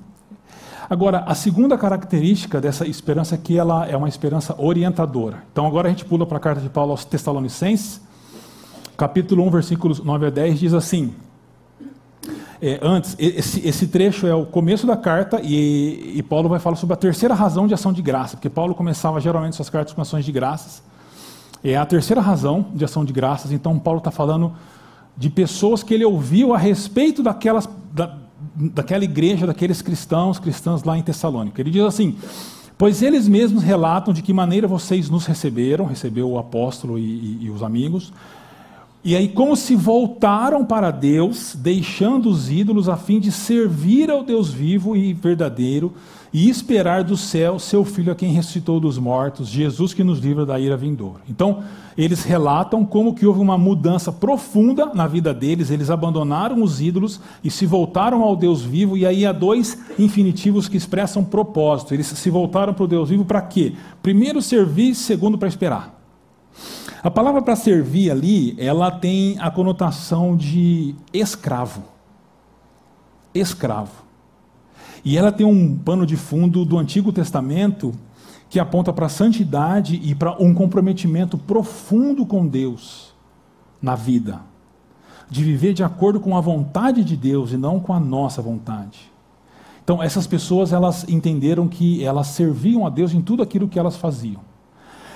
[0.89, 5.43] Agora, a segunda característica dessa esperança é que ela é uma esperança orientadora.
[5.51, 7.99] Então, agora a gente pula para a carta de Paulo aos Tessalonicenses,
[9.01, 11.11] capítulo 1, versículos 9 a 10, diz assim.
[12.61, 16.75] É, antes, esse, esse, trecho é o começo da carta e, e, Paulo vai falar
[16.75, 20.03] sobre a terceira razão de ação de graça, porque Paulo começava geralmente suas cartas com
[20.03, 20.83] ações de graças.
[21.63, 24.53] É a terceira razão de ação de graças, então Paulo está falando
[25.17, 28.15] de pessoas que ele ouviu a respeito daquelas, da,
[28.55, 31.59] daquela igreja, daqueles cristãos, cristãs lá em Tessalônica.
[31.59, 32.15] Ele diz assim:
[32.77, 37.45] Pois eles mesmos relatam de que maneira vocês nos receberam, recebeu o apóstolo e, e,
[37.45, 38.13] e os amigos,
[39.03, 44.23] e aí, como se voltaram para Deus, deixando os ídolos a fim de servir ao
[44.23, 45.91] Deus vivo e verdadeiro
[46.31, 50.45] e esperar do céu seu filho a quem ressuscitou dos mortos, Jesus que nos livra
[50.45, 51.21] da ira vindoura.
[51.27, 51.63] Então,
[51.97, 57.19] eles relatam como que houve uma mudança profunda na vida deles, eles abandonaram os ídolos
[57.43, 61.93] e se voltaram ao Deus vivo, e aí há dois infinitivos que expressam propósito.
[61.93, 63.73] Eles se voltaram para o Deus vivo para quê?
[64.01, 65.99] Primeiro servir, segundo para esperar.
[67.03, 71.81] A palavra para servir ali, ela tem a conotação de escravo.
[73.33, 74.03] Escravo.
[75.03, 77.91] E ela tem um pano de fundo do Antigo Testamento
[78.51, 83.15] que aponta para a santidade e para um comprometimento profundo com Deus
[83.81, 84.41] na vida.
[85.27, 89.11] De viver de acordo com a vontade de Deus e não com a nossa vontade.
[89.83, 93.97] Então, essas pessoas, elas entenderam que elas serviam a Deus em tudo aquilo que elas
[93.97, 94.50] faziam.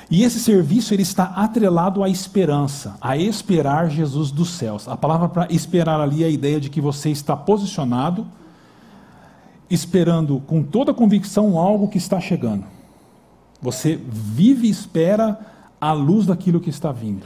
[0.10, 4.88] E esse serviço ele está atrelado à esperança, a esperar Jesus dos céus.
[4.88, 8.26] A palavra para esperar ali é a ideia de que você está posicionado,
[9.70, 12.66] esperando com toda convicção algo que está chegando.
[13.60, 15.40] Você vive e espera
[15.82, 17.26] à luz daquilo que está vindo.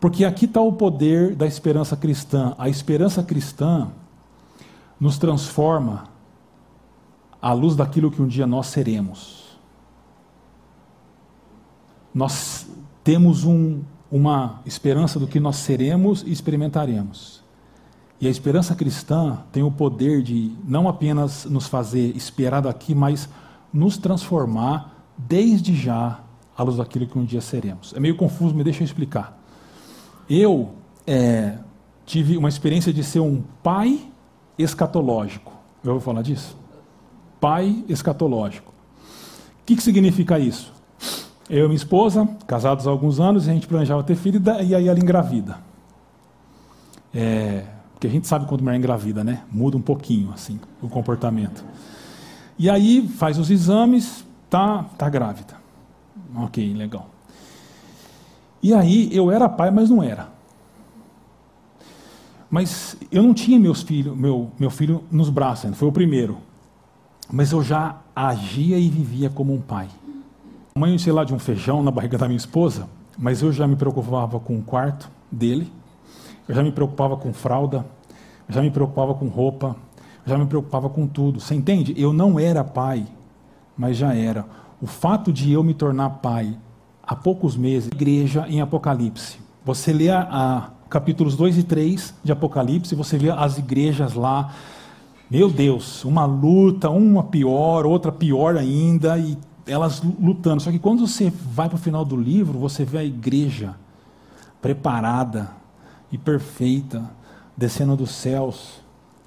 [0.00, 2.54] Porque aqui está o poder da esperança cristã.
[2.56, 3.88] A esperança cristã
[4.98, 6.04] nos transforma
[7.42, 9.35] à luz daquilo que um dia nós seremos
[12.16, 12.66] nós
[13.04, 17.44] temos um, uma esperança do que nós seremos e experimentaremos.
[18.18, 23.28] E a esperança cristã tem o poder de não apenas nos fazer esperar daqui, mas
[23.70, 26.20] nos transformar desde já
[26.56, 27.92] à luz daquilo que um dia seremos.
[27.94, 29.38] É meio confuso, me deixa eu explicar.
[30.26, 30.70] Eu
[31.06, 31.58] é,
[32.06, 34.10] tive uma experiência de ser um pai
[34.58, 35.52] escatológico.
[35.84, 36.56] Eu vou falar disso?
[37.38, 38.72] Pai escatológico.
[38.72, 40.75] O que, que significa isso?
[41.48, 44.88] Eu e minha esposa, casados há alguns anos, a gente planejava ter filho e aí
[44.88, 45.58] ela engravida.
[47.14, 49.42] É, porque a gente sabe quando mulher engravida, né?
[49.50, 51.64] Muda um pouquinho, assim, o comportamento.
[52.58, 55.54] E aí faz os exames, tá, tá grávida.
[56.34, 57.08] Ok, legal.
[58.62, 60.28] E aí eu era pai, mas não era.
[62.50, 66.38] Mas eu não tinha meus filho, meu, meu filho nos braços, foi o primeiro.
[67.30, 69.88] Mas eu já agia e vivia como um pai.
[70.76, 72.86] Mãe, sei lá, de um feijão na barriga da minha esposa,
[73.16, 75.72] mas eu já me preocupava com o quarto dele,
[76.46, 77.86] eu já me preocupava com fralda,
[78.46, 79.74] eu já me preocupava com roupa,
[80.26, 81.40] eu já me preocupava com tudo.
[81.40, 81.94] Você entende?
[81.96, 83.06] Eu não era pai,
[83.74, 84.44] mas já era.
[84.78, 86.54] O fato de eu me tornar pai
[87.02, 89.38] há poucos meses, igreja em Apocalipse.
[89.64, 94.52] Você lê a, a capítulos 2 e 3 de Apocalipse, você vê as igrejas lá.
[95.30, 100.62] Meu Deus, uma luta, uma pior, outra pior ainda, e elas lutando.
[100.62, 103.74] Só que quando você vai para o final do livro, você vê a igreja
[104.62, 105.50] preparada
[106.10, 107.04] e perfeita,
[107.56, 108.80] descendo dos céus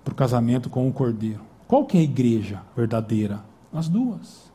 [0.04, 1.41] para o casamento com o cordeiro.
[1.67, 3.43] Qual que é a igreja verdadeira?
[3.71, 4.49] As duas.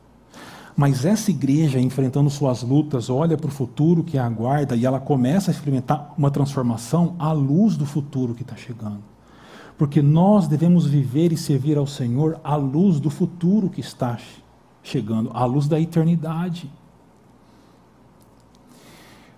[0.75, 4.99] Mas essa igreja, enfrentando suas lutas, olha para o futuro que a aguarda e ela
[4.99, 9.01] começa a experimentar uma transformação à luz do futuro que está chegando.
[9.77, 14.44] Porque nós devemos viver e servir ao Senhor à luz do futuro que está chegando,
[15.33, 16.69] à luz da eternidade.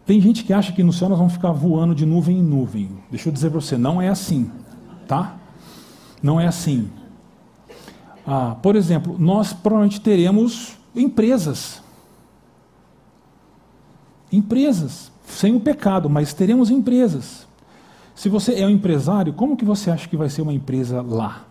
[0.05, 2.89] Tem gente que acha que no céu nós vamos ficar voando de nuvem em nuvem.
[3.09, 4.49] Deixa eu dizer para você, não é assim,
[5.07, 5.35] tá?
[6.21, 6.89] Não é assim.
[8.25, 11.83] Ah, por exemplo, nós provavelmente teremos Empresas.
[14.31, 17.47] Empresas, sem o pecado, mas teremos empresas.
[18.15, 21.45] Se você é um empresário, como que você acha que vai ser uma empresa lá?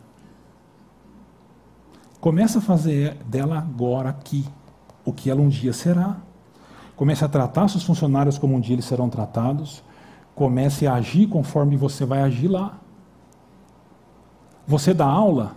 [2.27, 4.45] Começa a fazer dela agora aqui,
[5.05, 6.17] o que ela um dia será.
[6.97, 9.81] Comece a tratar seus funcionários como um dia eles serão tratados.
[10.35, 12.81] Comece a agir conforme você vai agir lá.
[14.67, 15.55] Você dá aula?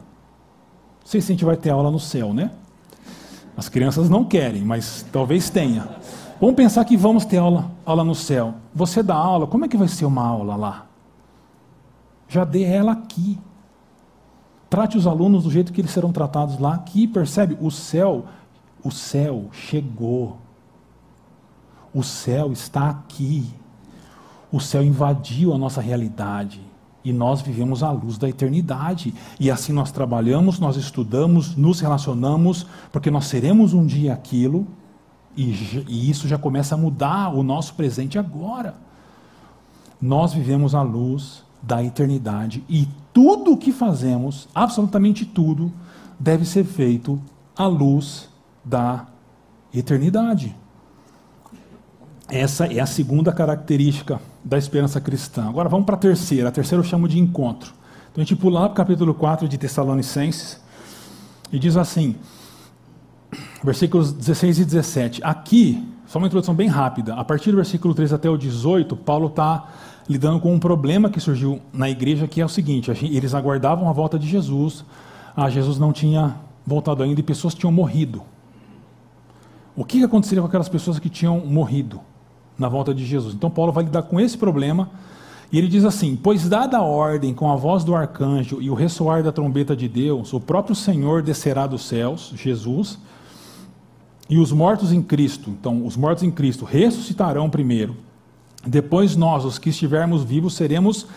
[1.00, 2.52] Não sei se a gente vai ter aula no céu, né?
[3.58, 5.90] As crianças não querem, mas talvez tenha.
[6.40, 8.54] Vamos pensar que vamos ter aula, aula no céu.
[8.76, 10.86] Você dá aula, como é que vai ser uma aula lá?
[12.28, 13.40] Já dê ela aqui.
[14.70, 17.08] Trate os alunos do jeito que eles serão tratados lá aqui.
[17.08, 17.58] Percebe?
[17.60, 18.26] O céu,
[18.84, 20.38] o céu chegou.
[21.94, 23.46] O céu está aqui.
[24.52, 26.70] O céu invadiu a nossa realidade
[27.04, 29.14] e nós vivemos à luz da eternidade.
[29.40, 34.68] E assim nós trabalhamos, nós estudamos, nos relacionamos, porque nós seremos um dia aquilo,
[35.36, 38.76] e, e isso já começa a mudar o nosso presente agora.
[40.02, 45.72] Nós vivemos à luz da eternidade e tudo o que fazemos, absolutamente tudo,
[46.20, 47.20] deve ser feito
[47.56, 48.30] à luz
[48.64, 49.08] da
[49.74, 50.56] eternidade.
[52.30, 55.50] Essa é a segunda característica da esperança cristã.
[55.50, 56.50] Agora vamos para a terceira.
[56.50, 57.74] A terceira eu chamo de encontro.
[58.12, 60.62] Então a gente pula para o capítulo 4 de Tessalonicenses
[61.52, 62.16] e diz assim,
[63.64, 65.22] versículos 16 e 17.
[65.24, 67.16] Aqui, só uma introdução bem rápida.
[67.16, 69.68] A partir do versículo 3 até o 18, Paulo está
[70.10, 73.94] lidando com um problema que surgiu na igreja, que é o seguinte: eles aguardavam a
[73.94, 74.84] volta de Jesus,
[75.36, 78.24] ah, Jesus não tinha voltado ainda e pessoas tinham morrido.
[79.76, 82.02] O que aconteceria com aquelas pessoas que tinham morrido?
[82.60, 83.34] na volta de Jesus.
[83.34, 84.90] Então Paulo vai lidar com esse problema
[85.52, 88.74] e ele diz assim: Pois dada a ordem com a voz do arcanjo e o
[88.74, 93.00] ressoar da trombeta de Deus, o próprio Senhor descerá dos céus, Jesus,
[94.30, 97.96] e os mortos em Cristo, então os mortos em Cristo ressuscitarão primeiro.
[98.66, 101.08] Depois nós, os que estivermos vivos, seremos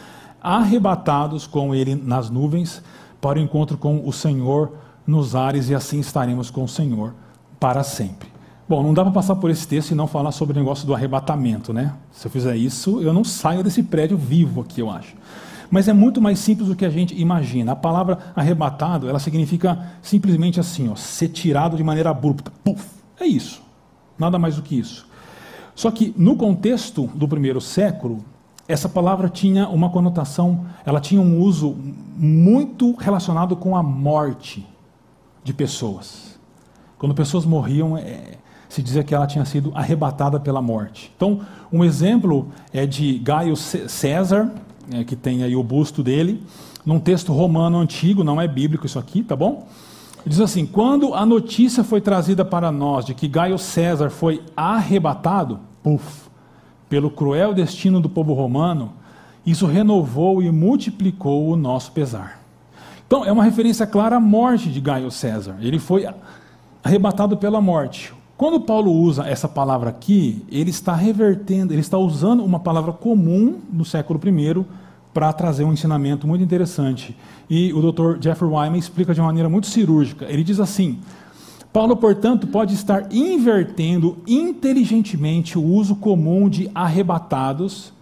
[0.41, 2.83] arrebatados com ele nas nuvens
[3.21, 4.73] para o encontro com o Senhor
[5.07, 7.15] nos ares e assim estaremos com o Senhor
[7.59, 8.29] para sempre.
[8.69, 10.95] Bom, não dá para passar por esse texto e não falar sobre o negócio do
[10.95, 11.95] arrebatamento, né?
[12.11, 15.15] Se eu fizer isso, eu não saio desse prédio vivo aqui, eu acho.
[15.71, 17.73] Mas é muito mais simples do que a gente imagina.
[17.73, 22.53] A palavra arrebatado, ela significa simplesmente assim, ó, ser tirado de maneira abrupta.
[22.65, 22.85] Puf,
[23.19, 23.63] é isso.
[24.19, 25.07] Nada mais do que isso.
[25.83, 28.25] Só que no contexto do primeiro século,
[28.69, 31.77] essa palavra tinha uma conotação, ela tinha um uso
[32.17, 34.65] muito relacionado com a morte
[35.43, 36.39] de pessoas.
[36.97, 38.35] Quando pessoas morriam, é,
[38.69, 41.11] se dizia que ela tinha sido arrebatada pela morte.
[41.17, 41.41] Então,
[41.73, 44.53] um exemplo é de Gaio César,
[44.89, 46.45] é, que tem aí o busto dele,
[46.87, 49.67] num texto romano antigo, não é bíblico isso aqui, tá bom?
[50.25, 55.72] Diz assim: quando a notícia foi trazida para nós de que Gaio César foi arrebatado,
[55.83, 56.29] puf,
[56.89, 58.93] pelo cruel destino do povo romano,
[59.45, 62.41] isso renovou e multiplicou o nosso pesar.
[63.07, 65.57] Então, é uma referência clara à morte de Gaio César.
[65.61, 66.07] Ele foi
[66.83, 68.13] arrebatado pela morte.
[68.37, 73.59] Quando Paulo usa essa palavra aqui, ele está revertendo, ele está usando uma palavra comum
[73.73, 74.65] no século I
[75.13, 77.17] para trazer um ensinamento muito interessante.
[77.49, 78.17] E o Dr.
[78.21, 80.25] Jeffrey Wyman explica de uma maneira muito cirúrgica.
[80.29, 80.99] Ele diz assim:
[81.73, 87.95] Paulo, portanto, pode estar invertendo inteligentemente o uso comum de arrebatados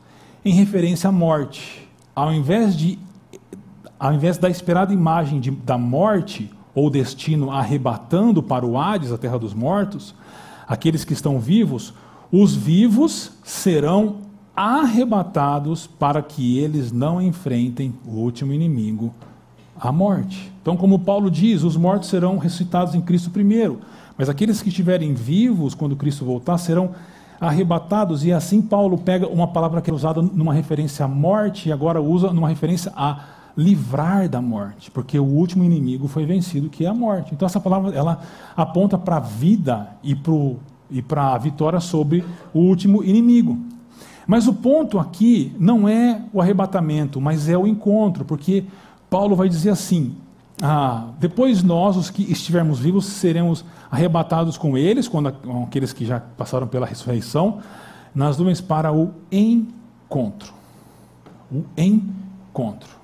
[0.44, 2.98] em referência à morte, ao invés de
[3.98, 9.18] ao invés da esperada imagem de, da morte ou destino arrebatando para o Hades, a
[9.18, 10.14] terra dos mortos,
[10.66, 11.92] aqueles que estão vivos,
[12.32, 14.16] os vivos serão
[14.56, 19.14] arrebatados para que eles não enfrentem o último inimigo,
[19.80, 20.52] a morte.
[20.60, 23.80] Então, como Paulo diz, os mortos serão ressuscitados em Cristo primeiro,
[24.18, 26.90] mas aqueles que estiverem vivos quando Cristo voltar serão
[27.40, 31.72] arrebatados, e assim Paulo pega uma palavra que é usada numa referência à morte e
[31.72, 33.20] agora usa numa referência a
[33.56, 37.32] livrar da morte, porque o último inimigo foi vencido, que é a morte.
[37.32, 38.20] Então essa palavra ela
[38.54, 40.56] aponta para a vida e para
[40.90, 43.56] e a vitória sobre o último inimigo.
[44.26, 48.64] Mas o ponto aqui não é o arrebatamento, mas é o encontro, porque
[49.10, 50.16] Paulo vai dizer assim:
[50.62, 55.34] ah, depois nós, os que estivermos vivos, seremos arrebatados com eles, quando
[55.66, 57.60] aqueles que já passaram pela ressurreição,
[58.14, 60.54] nas nuvens para o encontro.
[61.50, 63.00] O encontro.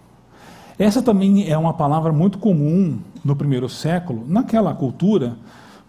[0.79, 5.37] Essa também é uma palavra muito comum no primeiro século, naquela cultura,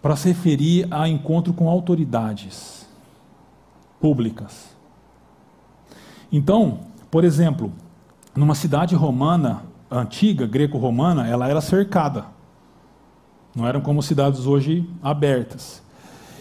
[0.00, 2.88] para se referir a encontro com autoridades
[4.00, 4.74] públicas.
[6.32, 7.72] Então, por exemplo,
[8.34, 12.26] numa cidade romana antiga, greco-romana, ela era cercada.
[13.54, 15.82] Não eram como cidades hoje abertas.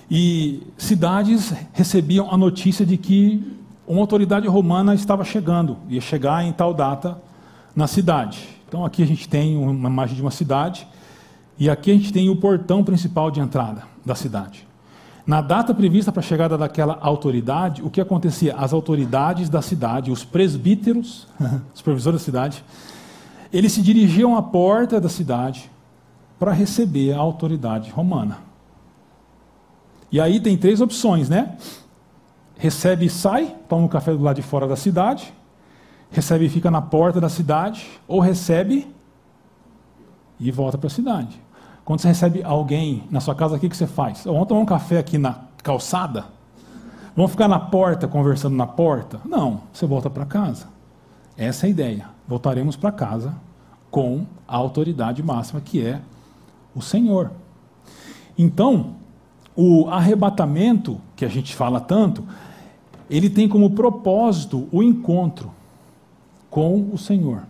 [0.09, 6.51] E cidades recebiam a notícia de que uma autoridade romana estava chegando, ia chegar em
[6.51, 7.21] tal data
[7.75, 8.47] na cidade.
[8.67, 10.87] Então aqui a gente tem uma imagem de uma cidade
[11.57, 14.67] e aqui a gente tem o portão principal de entrada da cidade.
[15.25, 18.55] Na data prevista para a chegada daquela autoridade, o que acontecia?
[18.55, 21.27] As autoridades da cidade, os presbíteros,
[21.73, 22.63] os supervisores da cidade,
[23.51, 25.69] eles se dirigiam à porta da cidade
[26.39, 28.39] para receber a autoridade romana.
[30.11, 31.57] E aí tem três opções, né?
[32.57, 35.33] Recebe e sai, toma um café do lado de fora da cidade,
[36.09, 38.87] recebe e fica na porta da cidade, ou recebe
[40.39, 41.39] e volta para a cidade.
[41.83, 44.23] Quando você recebe alguém na sua casa, o que, que você faz?
[44.25, 46.25] Vamos tomar um café aqui na calçada?
[47.15, 49.19] Vamos ficar na porta, conversando na porta?
[49.25, 50.67] Não, você volta para casa.
[51.35, 52.16] Essa é a ideia.
[52.28, 53.34] Voltaremos para casa
[53.89, 56.01] com a autoridade máxima que é
[56.75, 57.32] o Senhor.
[58.38, 58.95] Então,
[59.55, 62.23] o arrebatamento, que a gente fala tanto,
[63.09, 65.51] ele tem como propósito o encontro
[66.49, 67.43] com o Senhor.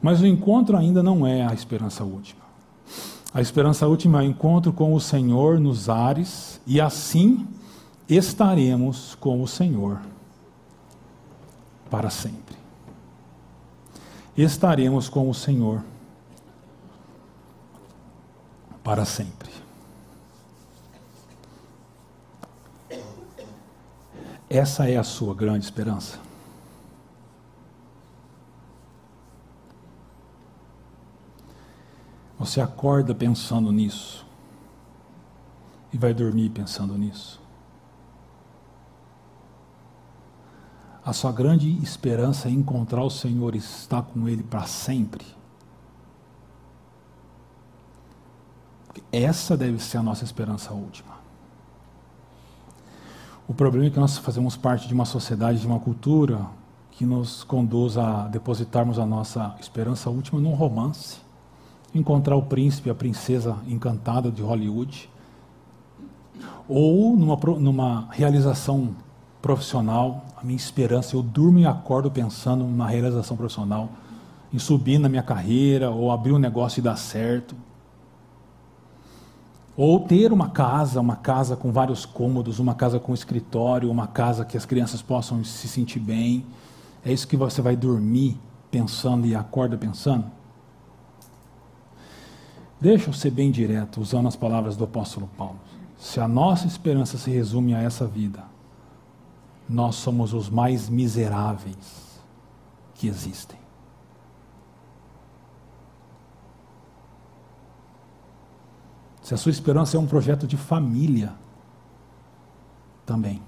[0.00, 2.40] Mas o encontro ainda não é a esperança última.
[3.34, 7.46] A esperança última é o encontro com o Senhor nos ares, e assim
[8.08, 10.00] estaremos com o Senhor
[11.90, 12.55] para sempre.
[14.36, 15.82] Estaremos com o Senhor
[18.84, 19.50] para sempre.
[24.48, 26.20] Essa é a sua grande esperança.
[32.38, 34.26] Você acorda pensando nisso
[35.92, 37.45] e vai dormir pensando nisso.
[41.06, 45.24] A sua grande esperança é encontrar o Senhor e estar com Ele para sempre.
[49.12, 51.14] Essa deve ser a nossa esperança última.
[53.46, 56.44] O problema é que nós fazemos parte de uma sociedade, de uma cultura
[56.90, 61.18] que nos conduz a depositarmos a nossa esperança última num romance
[61.94, 65.08] encontrar o príncipe, a princesa encantada de Hollywood,
[66.68, 68.96] ou numa, numa realização
[69.40, 73.88] profissional, a minha esperança, eu durmo e acordo pensando numa realização profissional,
[74.52, 77.56] em subir na minha carreira, ou abrir um negócio e dar certo.
[79.74, 84.44] Ou ter uma casa, uma casa com vários cômodos, uma casa com escritório, uma casa
[84.44, 86.44] que as crianças possam se sentir bem.
[87.04, 88.38] É isso que você vai dormir
[88.70, 90.24] pensando e acorda pensando?
[92.78, 95.58] Deixa eu ser bem direto, usando as palavras do apóstolo Paulo.
[95.98, 98.44] Se a nossa esperança se resume a essa vida,
[99.68, 102.20] nós somos os mais miseráveis
[102.94, 103.58] que existem.
[109.22, 111.34] Se a sua esperança é um projeto de família,
[113.04, 113.42] também.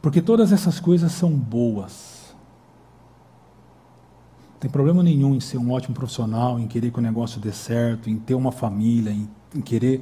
[0.00, 2.22] Porque todas essas coisas são boas
[4.62, 8.08] tem problema nenhum em ser um ótimo profissional, em querer que o negócio dê certo,
[8.08, 10.00] em ter uma família, em, em querer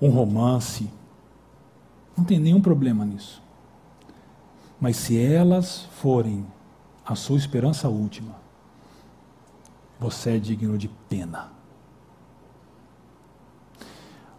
[0.00, 0.88] um romance.
[2.16, 3.42] Não tem nenhum problema nisso.
[4.80, 6.46] Mas se elas forem
[7.04, 8.34] a sua esperança última,
[9.98, 11.52] você é digno de pena.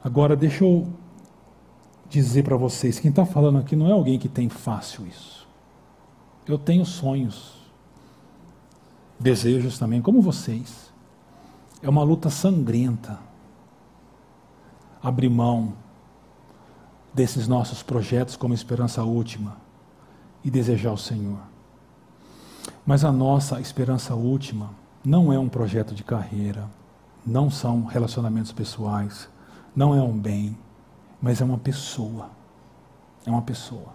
[0.04, 0.88] Agora, deixa eu
[2.10, 5.48] dizer para vocês: quem está falando aqui não é alguém que tem fácil isso.
[6.46, 7.54] Eu tenho sonhos,
[9.18, 10.92] desejos também, como vocês.
[11.82, 13.20] É uma luta sangrenta.
[15.02, 15.74] Abrir mão
[17.14, 19.58] desses nossos projetos como esperança última
[20.44, 21.40] e desejar o Senhor.
[22.86, 24.72] Mas a nossa esperança última
[25.06, 26.70] não é um projeto de carreira,
[27.26, 29.30] não são relacionamentos pessoais,
[29.76, 30.58] não é um bem,
[31.22, 32.30] mas é uma pessoa.
[33.26, 33.94] É uma pessoa.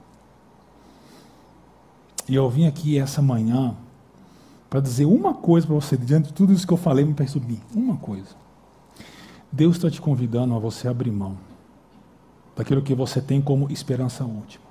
[2.27, 3.75] E eu vim aqui essa manhã
[4.71, 7.61] para dizer uma coisa para você, diante de tudo isso que eu falei, me percebi.
[7.75, 8.37] Uma coisa.
[9.51, 11.47] Deus está te convidando a você abrir mão
[12.59, 14.65] daquilo que você tem como esperança última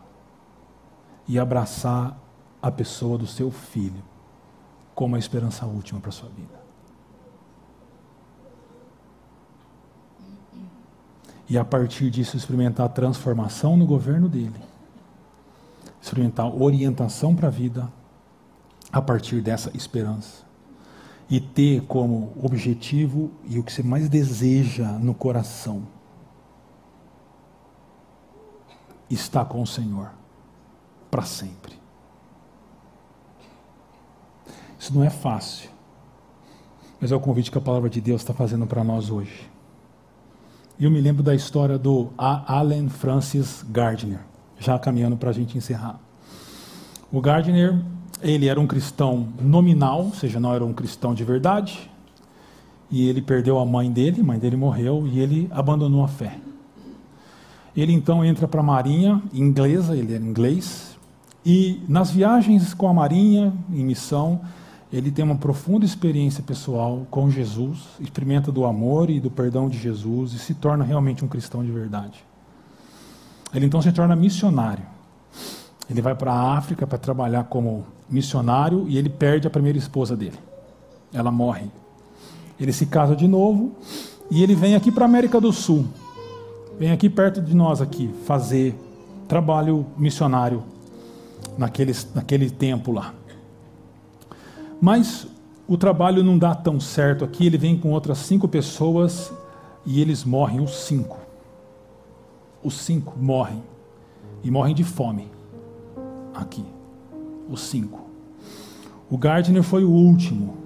[1.26, 2.20] e abraçar
[2.62, 4.04] a pessoa do seu filho
[4.94, 6.68] como a esperança última para a sua vida.
[11.50, 14.60] E a partir disso experimentar a transformação no governo dele.
[16.02, 17.90] Experimentar orientação para a vida
[18.92, 20.44] a partir dessa esperança.
[21.30, 25.97] E ter como objetivo e o que você mais deseja no coração
[29.10, 30.12] estar com o Senhor
[31.10, 31.74] para sempre.
[34.78, 35.70] Isso não é fácil,
[36.99, 39.49] mas é o convite que a palavra de Deus está fazendo para nós hoje.
[40.80, 44.20] E eu me lembro da história do Allen Francis Gardner,
[44.60, 45.99] já caminhando para a gente encerrar.
[47.12, 47.80] O Gardner,
[48.22, 51.89] ele era um cristão nominal, ou seja, não era um cristão de verdade,
[52.91, 56.38] e ele perdeu a mãe dele, a mãe dele morreu, e ele abandonou a fé.
[57.78, 60.97] Ele então entra para a marinha inglesa, ele era inglês,
[61.45, 64.41] e nas viagens com a marinha, em missão,
[64.91, 69.78] ele tem uma profunda experiência pessoal com Jesus, experimenta do amor e do perdão de
[69.78, 72.25] Jesus e se torna realmente um cristão de verdade.
[73.53, 74.84] Ele então se torna missionário.
[75.89, 80.17] Ele vai para a África para trabalhar como missionário e ele perde a primeira esposa
[80.17, 80.38] dele.
[81.13, 81.69] Ela morre.
[82.59, 83.75] Ele se casa de novo
[84.32, 85.86] e ele vem aqui para a América do Sul.
[86.80, 88.75] Vem aqui perto de nós aqui fazer
[89.28, 90.63] trabalho missionário
[91.57, 93.13] naquele, naquele tempo lá.
[94.80, 95.28] Mas
[95.67, 99.34] o trabalho não dá tão certo aqui, ele vem com outras cinco pessoas
[99.86, 101.17] e eles morrem, os cinco.
[102.63, 103.63] Os cinco morrem.
[104.43, 105.30] E morrem de fome.
[106.34, 106.63] Aqui.
[107.49, 108.01] Os cinco.
[109.09, 110.57] O Gardner foi o último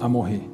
[0.00, 0.48] a morrer.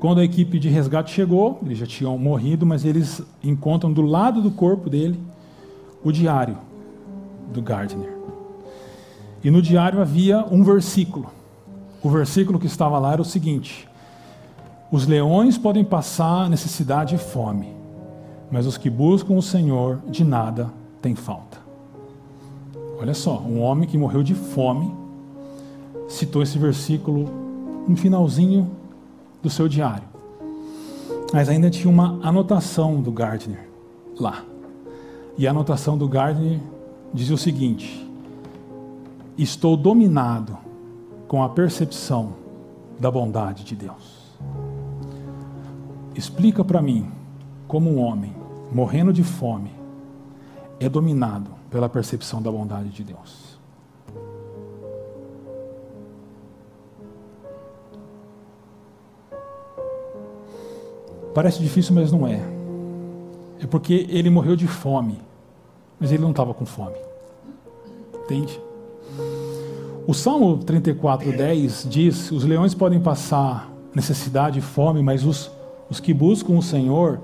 [0.00, 4.40] Quando a equipe de resgate chegou, eles já tinham morrido, mas eles encontram do lado
[4.40, 5.18] do corpo dele
[6.04, 6.56] o diário
[7.52, 8.16] do Gardner.
[9.42, 11.38] E no diário havia um versículo
[12.02, 13.88] o versículo que estava lá era o seguinte:
[14.90, 17.68] Os leões podem passar necessidade e fome,
[18.50, 20.70] mas os que buscam o Senhor de nada
[21.02, 21.58] têm falta.
[23.00, 24.92] Olha só, um homem que morreu de fome
[26.08, 27.28] citou esse versículo
[27.86, 28.70] no finalzinho
[29.42, 30.08] do seu diário.
[31.32, 33.68] Mas ainda tinha uma anotação do Gardner
[34.18, 34.42] lá.
[35.36, 36.60] E a anotação do Gardner
[37.12, 38.06] dizia o seguinte:
[39.36, 40.56] Estou dominado
[41.26, 42.34] com a percepção
[42.98, 44.36] da bondade de Deus.
[46.14, 47.10] Explica para mim
[47.68, 48.34] como um homem
[48.72, 49.70] morrendo de fome
[50.80, 53.47] é dominado pela percepção da bondade de Deus.
[61.34, 62.40] Parece difícil, mas não é.
[63.60, 65.20] É porque ele morreu de fome,
[65.98, 66.96] mas ele não estava com fome.
[68.24, 68.60] Entende?
[70.06, 75.50] O Salmo 34, 10 diz: Os leões podem passar necessidade e fome, mas os,
[75.90, 77.20] os que buscam o Senhor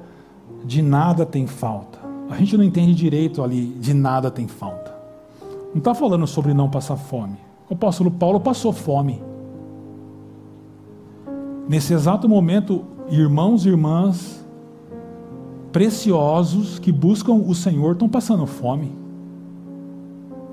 [0.64, 1.98] de nada tem falta.
[2.28, 4.94] A gente não entende direito ali, de nada tem falta.
[5.72, 7.36] Não está falando sobre não passar fome.
[7.68, 9.22] O apóstolo Paulo passou fome.
[11.68, 14.44] Nesse exato momento, irmãos e irmãs
[15.72, 18.92] preciosos que buscam o Senhor estão passando fome.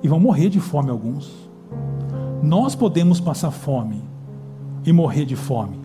[0.02, 1.32] E vão morrer de fome alguns.
[2.42, 4.02] Nós podemos passar fome
[4.84, 5.80] e morrer de fome,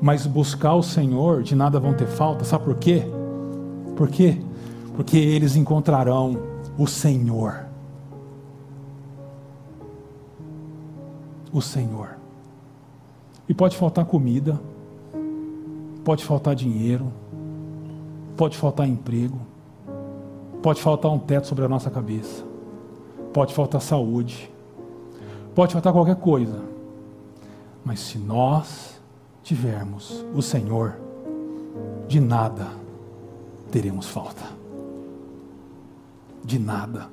[0.00, 3.02] mas buscar o Senhor de nada vão ter falta, sabe por quê?
[3.94, 4.38] Por quê?
[4.94, 6.38] Porque eles encontrarão
[6.78, 7.66] o Senhor.
[11.52, 12.16] O Senhor.
[13.46, 14.58] E pode faltar comida,
[16.06, 17.12] pode faltar dinheiro,
[18.34, 19.38] pode faltar emprego,
[20.62, 22.42] pode faltar um teto sobre a nossa cabeça,
[23.34, 24.50] pode faltar saúde,
[25.56, 26.62] Pode faltar qualquer coisa,
[27.82, 29.00] mas se nós
[29.42, 30.98] tivermos o Senhor,
[32.06, 32.66] de nada
[33.72, 34.44] teremos falta.
[36.44, 37.08] De nada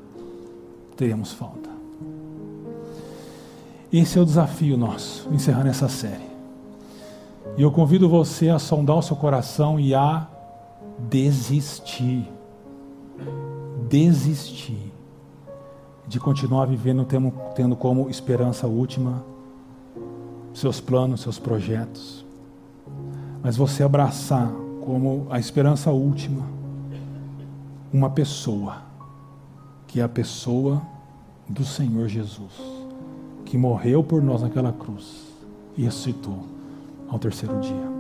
[0.98, 1.70] teremos falta.
[3.94, 6.33] Esse é o desafio nosso, encerrando essa série.
[7.58, 10.28] E eu convido você a sondar o seu coração e a
[11.10, 12.28] desistir.
[13.88, 14.92] Desistir
[16.08, 17.06] de continuar vivendo
[17.56, 19.24] tendo, como esperança última
[20.54, 22.26] seus planos, seus projetos.
[23.42, 24.52] Mas você abraçar
[24.82, 26.46] como a esperança última
[27.92, 28.78] uma pessoa,
[29.88, 30.82] que é a pessoa
[31.48, 32.84] do Senhor Jesus
[33.54, 35.28] que morreu por nós naquela cruz
[35.78, 36.40] e ressuscitou
[37.14, 37.94] ao terceiro dia.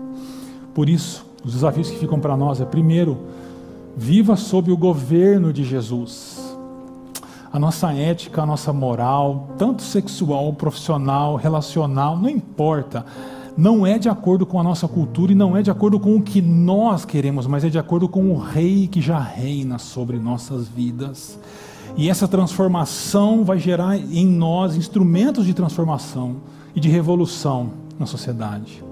[0.74, 3.18] Por isso, os desafios que ficam para nós é: primeiro,
[3.96, 6.42] viva sob o governo de Jesus.
[7.52, 13.06] A nossa ética, a nossa moral, tanto sexual, profissional, relacional, não importa,
[13.56, 16.22] não é de acordo com a nossa cultura e não é de acordo com o
[16.22, 20.68] que nós queremos, mas é de acordo com o Rei que já reina sobre nossas
[20.68, 21.38] vidas.
[21.96, 26.38] E essa transformação vai gerar em nós instrumentos de transformação
[26.76, 28.84] e de revolução na sociedade.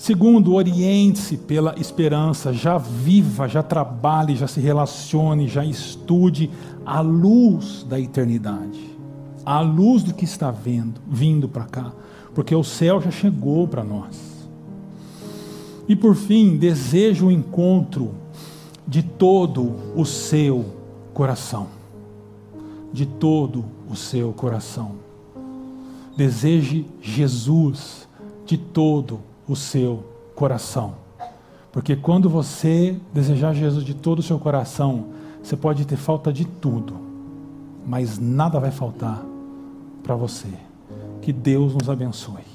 [0.00, 6.50] Segundo, oriente-se pela esperança, já viva, já trabalhe, já se relacione, já estude
[6.86, 8.80] à luz da eternidade,
[9.44, 11.92] à luz do que está vendo, vindo para cá,
[12.34, 14.48] porque o céu já chegou para nós.
[15.86, 18.14] E por fim, desejo o encontro
[18.88, 20.64] de todo o seu
[21.12, 21.66] coração,
[22.90, 24.92] de todo o seu coração.
[26.16, 28.08] Deseje Jesus
[28.46, 30.04] de todo o seu
[30.36, 30.94] coração.
[31.72, 35.06] Porque quando você desejar Jesus de todo o seu coração,
[35.42, 36.94] você pode ter falta de tudo,
[37.84, 39.24] mas nada vai faltar
[40.04, 40.48] para você.
[41.20, 42.49] Que Deus nos abençoe.